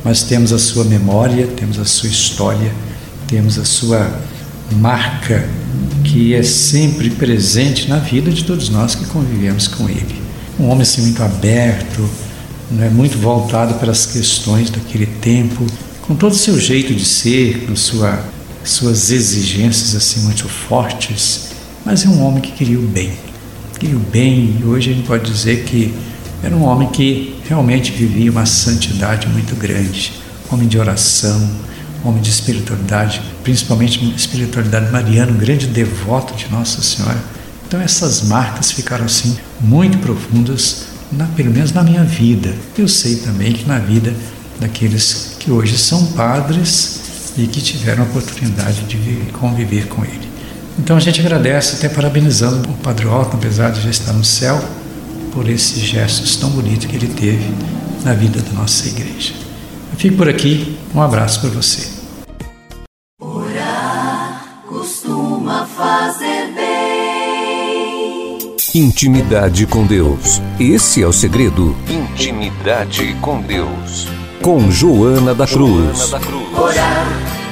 mas 0.04 0.22
temos 0.22 0.52
a 0.52 0.58
sua 0.58 0.84
memória, 0.84 1.46
temos 1.48 1.78
a 1.78 1.84
sua 1.84 2.08
história, 2.08 2.72
temos 3.26 3.58
a 3.58 3.64
sua 3.64 4.20
marca 4.72 5.48
que 6.10 6.34
é 6.34 6.42
sempre 6.42 7.08
presente 7.08 7.88
na 7.88 7.98
vida 7.98 8.32
de 8.32 8.42
todos 8.42 8.68
nós 8.68 8.96
que 8.96 9.04
convivemos 9.06 9.68
com 9.68 9.88
ele. 9.88 10.20
Um 10.58 10.66
homem 10.66 10.82
assim 10.82 11.02
muito 11.02 11.22
aberto, 11.22 12.08
né, 12.68 12.90
muito 12.90 13.16
voltado 13.16 13.74
para 13.74 13.92
as 13.92 14.06
questões 14.06 14.70
daquele 14.70 15.06
tempo, 15.06 15.64
com 16.02 16.16
todo 16.16 16.32
o 16.32 16.36
seu 16.36 16.58
jeito 16.58 16.92
de 16.92 17.04
ser, 17.04 17.64
com 17.64 17.76
sua, 17.76 18.24
suas 18.64 19.12
exigências 19.12 19.94
assim 19.94 20.22
muito 20.22 20.48
fortes, 20.48 21.50
mas 21.84 22.04
é 22.04 22.08
um 22.08 22.20
homem 22.24 22.40
que 22.40 22.50
queria 22.52 22.78
o 22.78 22.82
bem. 22.82 23.12
Queria 23.78 23.96
o 23.96 24.00
bem 24.00 24.58
e 24.60 24.64
hoje 24.64 24.90
a 24.90 24.94
gente 24.94 25.06
pode 25.06 25.30
dizer 25.30 25.62
que 25.62 25.94
era 26.42 26.56
um 26.56 26.64
homem 26.64 26.88
que 26.88 27.36
realmente 27.48 27.92
vivia 27.92 28.32
uma 28.32 28.46
santidade 28.46 29.28
muito 29.28 29.54
grande, 29.54 30.12
homem 30.50 30.66
de 30.66 30.76
oração, 30.76 31.48
homem 32.04 32.22
de 32.22 32.30
espiritualidade, 32.30 33.20
principalmente 33.42 34.14
espiritualidade 34.14 34.90
mariana, 34.90 35.32
um 35.32 35.38
grande 35.38 35.66
devoto 35.66 36.34
de 36.34 36.50
Nossa 36.50 36.82
Senhora. 36.82 37.18
Então 37.66 37.80
essas 37.80 38.22
marcas 38.22 38.72
ficaram 38.72 39.04
assim 39.04 39.36
muito 39.60 39.98
profundas, 39.98 40.86
na, 41.12 41.26
pelo 41.26 41.50
menos 41.50 41.72
na 41.72 41.82
minha 41.82 42.04
vida. 42.04 42.54
Eu 42.76 42.88
sei 42.88 43.16
também 43.16 43.52
que 43.52 43.66
na 43.66 43.78
vida 43.78 44.14
daqueles 44.58 45.36
que 45.38 45.50
hoje 45.50 45.78
são 45.78 46.06
padres 46.06 47.00
e 47.36 47.46
que 47.46 47.60
tiveram 47.60 48.04
a 48.04 48.06
oportunidade 48.06 48.82
de 48.84 49.30
conviver 49.32 49.86
com 49.86 50.04
ele. 50.04 50.28
Então 50.78 50.96
a 50.96 51.00
gente 51.00 51.20
agradece, 51.20 51.76
até 51.76 51.88
parabenizando 51.88 52.68
o 52.68 52.74
Padre 52.74 53.06
Otto, 53.06 53.36
apesar 53.36 53.70
de 53.70 53.82
já 53.82 53.90
estar 53.90 54.12
no 54.12 54.24
céu, 54.24 54.62
por 55.32 55.48
esses 55.48 55.78
gestos 55.78 56.36
tão 56.36 56.50
bonitos 56.50 56.86
que 56.86 56.96
ele 56.96 57.08
teve 57.08 57.52
na 58.04 58.14
vida 58.14 58.40
da 58.40 58.52
nossa 58.52 58.88
igreja. 58.88 59.32
Eu 59.92 59.98
fico 59.98 60.16
por 60.16 60.28
aqui, 60.28 60.76
um 60.94 61.00
abraço 61.00 61.40
para 61.40 61.50
você. 61.50 61.88
Orar 63.20 64.62
costuma 64.66 65.66
fazer 65.66 66.52
bem. 66.54 68.56
Intimidade 68.74 69.66
com 69.66 69.86
Deus. 69.86 70.40
Esse 70.58 71.02
é 71.02 71.06
o 71.06 71.12
segredo. 71.12 71.76
Intimidade 71.88 73.14
com 73.20 73.40
Deus. 73.40 74.08
Com 74.42 74.70
Joana 74.70 75.34
da 75.34 75.46
Cruz. 75.46 75.98
Joana 75.98 76.10
da 76.10 76.20
Cruz. 76.20 76.58
Orar 76.58 77.06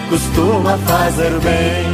costuma 0.09 0.79
fazer 0.79 1.38
bem. 1.40 1.87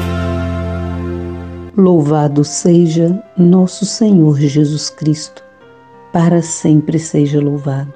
Louvado 1.77 2.45
seja 2.45 3.21
nosso 3.37 3.85
Senhor 3.85 4.39
Jesus 4.39 4.91
Cristo, 4.91 5.43
para 6.13 6.41
sempre 6.41 7.01
seja 7.01 7.41
louvado. 7.41 7.93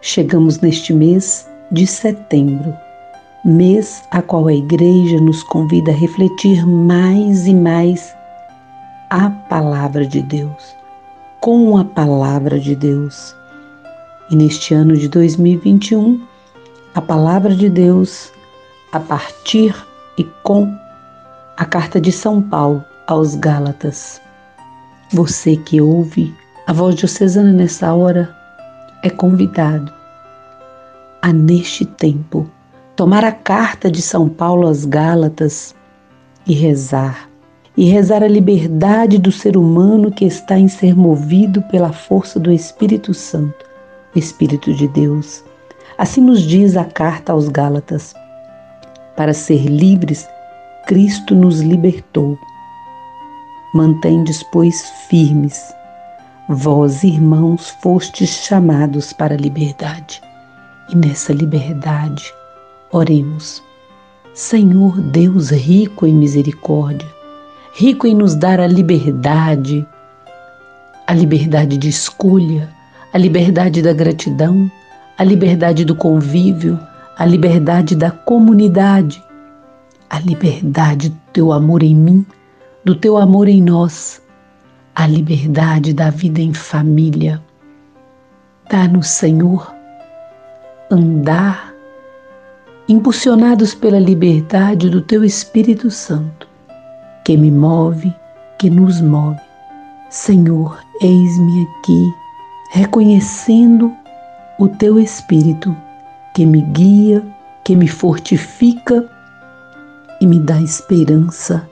Chegamos 0.00 0.58
neste 0.60 0.94
mês 0.94 1.45
de 1.70 1.86
setembro, 1.86 2.76
mês 3.44 4.04
a 4.10 4.22
qual 4.22 4.46
a 4.46 4.54
Igreja 4.54 5.20
nos 5.20 5.42
convida 5.42 5.90
a 5.90 5.94
refletir 5.94 6.64
mais 6.64 7.46
e 7.46 7.54
mais 7.54 8.14
a 9.10 9.30
Palavra 9.30 10.06
de 10.06 10.22
Deus, 10.22 10.76
com 11.40 11.76
a 11.76 11.84
Palavra 11.84 12.60
de 12.60 12.76
Deus. 12.76 13.34
E 14.30 14.36
neste 14.36 14.74
ano 14.74 14.96
de 14.96 15.08
2021, 15.08 16.24
a 16.94 17.00
Palavra 17.00 17.54
de 17.54 17.68
Deus, 17.68 18.32
a 18.92 19.00
partir 19.00 19.74
e 20.16 20.24
com 20.44 20.72
a 21.56 21.64
carta 21.64 22.00
de 22.00 22.12
São 22.12 22.40
Paulo 22.40 22.84
aos 23.08 23.34
Gálatas. 23.34 24.20
Você 25.12 25.56
que 25.56 25.80
ouve 25.80 26.32
a 26.66 26.72
voz 26.72 26.94
diocesana 26.94 27.52
nessa 27.52 27.92
hora 27.92 28.34
é 29.02 29.10
convidado 29.10 29.95
a, 31.22 31.32
neste 31.32 31.84
tempo, 31.84 32.48
tomar 32.94 33.24
a 33.24 33.32
carta 33.32 33.90
de 33.90 34.00
São 34.00 34.28
Paulo 34.28 34.66
aos 34.66 34.84
Gálatas 34.84 35.74
e 36.46 36.54
rezar. 36.54 37.28
E 37.76 37.90
rezar 37.90 38.22
a 38.22 38.28
liberdade 38.28 39.18
do 39.18 39.30
ser 39.30 39.56
humano 39.56 40.10
que 40.10 40.24
está 40.24 40.58
em 40.58 40.66
ser 40.66 40.96
movido 40.96 41.60
pela 41.62 41.92
força 41.92 42.40
do 42.40 42.50
Espírito 42.50 43.12
Santo, 43.12 43.66
Espírito 44.14 44.72
de 44.72 44.88
Deus. 44.88 45.44
Assim 45.98 46.22
nos 46.22 46.40
diz 46.42 46.76
a 46.76 46.84
carta 46.84 47.32
aos 47.32 47.48
Gálatas. 47.48 48.14
Para 49.14 49.34
ser 49.34 49.66
livres, 49.66 50.26
Cristo 50.86 51.34
nos 51.34 51.60
libertou. 51.60 52.38
Mantendes, 53.74 54.42
pois, 54.52 54.88
firmes. 55.08 55.60
Vós, 56.48 57.02
irmãos, 57.02 57.70
fostes 57.82 58.30
chamados 58.30 59.12
para 59.12 59.34
a 59.34 59.38
liberdade. 59.38 60.22
E 60.88 60.96
nessa 60.96 61.32
liberdade, 61.32 62.32
oremos. 62.90 63.62
Senhor 64.34 65.00
Deus 65.00 65.50
rico 65.50 66.06
em 66.06 66.14
misericórdia, 66.14 67.08
rico 67.72 68.06
em 68.06 68.14
nos 68.14 68.34
dar 68.34 68.60
a 68.60 68.66
liberdade, 68.66 69.86
a 71.06 71.14
liberdade 71.14 71.76
de 71.76 71.88
escolha, 71.88 72.68
a 73.12 73.18
liberdade 73.18 73.80
da 73.80 73.92
gratidão, 73.92 74.70
a 75.16 75.24
liberdade 75.24 75.84
do 75.84 75.94
convívio, 75.94 76.78
a 77.16 77.24
liberdade 77.24 77.96
da 77.96 78.10
comunidade, 78.10 79.24
a 80.10 80.20
liberdade 80.20 81.08
do 81.08 81.20
teu 81.32 81.52
amor 81.52 81.82
em 81.82 81.94
mim, 81.94 82.26
do 82.84 82.94
teu 82.94 83.16
amor 83.16 83.48
em 83.48 83.62
nós, 83.62 84.20
a 84.94 85.06
liberdade 85.06 85.92
da 85.92 86.10
vida 86.10 86.40
em 86.40 86.52
família. 86.52 87.42
Dá-nos, 88.70 89.08
Senhor, 89.08 89.75
andar 90.90 91.74
impulsionados 92.88 93.74
pela 93.74 93.98
liberdade 93.98 94.88
do 94.88 95.00
teu 95.00 95.24
Espírito 95.24 95.90
Santo, 95.90 96.46
que 97.24 97.36
me 97.36 97.50
move, 97.50 98.14
que 98.58 98.70
nos 98.70 99.00
move. 99.00 99.40
Senhor, 100.08 100.78
eis-me 101.02 101.62
aqui, 101.62 102.14
reconhecendo 102.70 103.92
o 104.58 104.68
teu 104.68 104.98
Espírito 105.00 105.76
que 106.34 106.46
me 106.46 106.62
guia, 106.62 107.22
que 107.64 107.74
me 107.74 107.88
fortifica 107.88 109.04
e 110.20 110.26
me 110.26 110.38
dá 110.38 110.60
esperança 110.60 111.68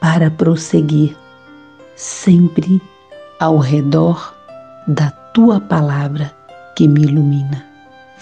para 0.00 0.30
prosseguir 0.30 1.16
sempre 1.96 2.80
ao 3.40 3.58
redor 3.58 4.34
da 4.86 5.10
tua 5.32 5.60
palavra 5.60 6.32
que 6.76 6.86
me 6.86 7.02
ilumina. 7.02 7.73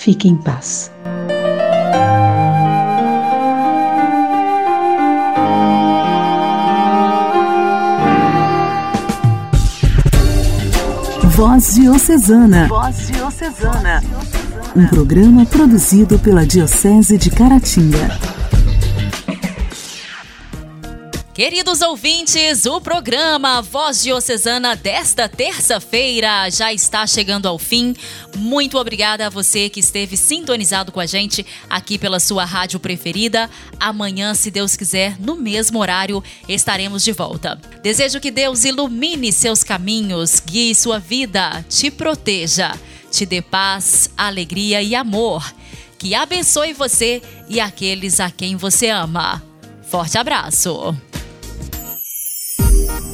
Fique 0.03 0.27
em 0.29 0.35
paz. 0.35 0.91
Voz 11.23 11.75
Diocesana. 11.77 12.67
Voz 12.67 13.07
Diocesana. 13.07 14.03
um 14.75 14.88
programa 14.88 15.47
produzido 15.47 16.19
pela 16.19 16.45
Diocese 16.45 17.17
de 17.17 17.31
Caratinga. 17.31 18.32
Queridos 21.35 21.81
ouvintes, 21.81 22.66
o 22.66 22.79
programa 22.79 23.62
Voz 23.62 24.03
Diocesana 24.03 24.77
desta 24.77 25.27
terça-feira 25.31 26.51
já 26.51 26.75
está 26.75 27.07
chegando 27.07 27.49
ao 27.49 27.59
fim. 27.59 27.97
Muito 28.37 28.77
obrigada 28.77 29.27
a 29.27 29.31
você 29.31 29.71
que 29.71 29.81
esteve 29.81 30.14
sintonizado 30.14 30.92
com 30.92 31.01
a 31.01 31.07
gente 31.07 31.47
aqui 31.71 31.97
pela 31.97 32.21
sua 32.21 32.45
rádio 32.45 32.79
preferida. 32.79 33.49
Amanhã, 33.81 34.35
se 34.35 34.51
Deus 34.51 34.77
quiser, 34.77 35.18
no 35.18 35.35
mesmo 35.35 35.79
horário, 35.79 36.23
estaremos 36.47 37.03
de 37.03 37.12
volta. 37.12 37.59
Desejo 37.83 38.21
que 38.21 38.31
Deus 38.31 38.66
ilumine 38.66 39.33
seus 39.33 39.64
caminhos, 39.64 40.38
guie 40.38 40.75
sua 40.75 40.99
vida, 40.99 41.64
te 41.66 41.90
proteja, 41.90 42.79
te 43.11 43.25
dê 43.25 43.40
paz, 43.40 44.11
alegria 44.18 44.83
e 44.83 44.95
amor. 44.95 45.51
Que 45.99 46.14
abençoe 46.14 46.75
você 46.75 47.23
e 47.49 47.59
aqueles 47.59 48.21
a 48.21 48.31
quem 48.31 48.55
você 48.55 48.90
ama. 48.90 49.42
Forte 49.83 50.18
abraço! 50.18 50.95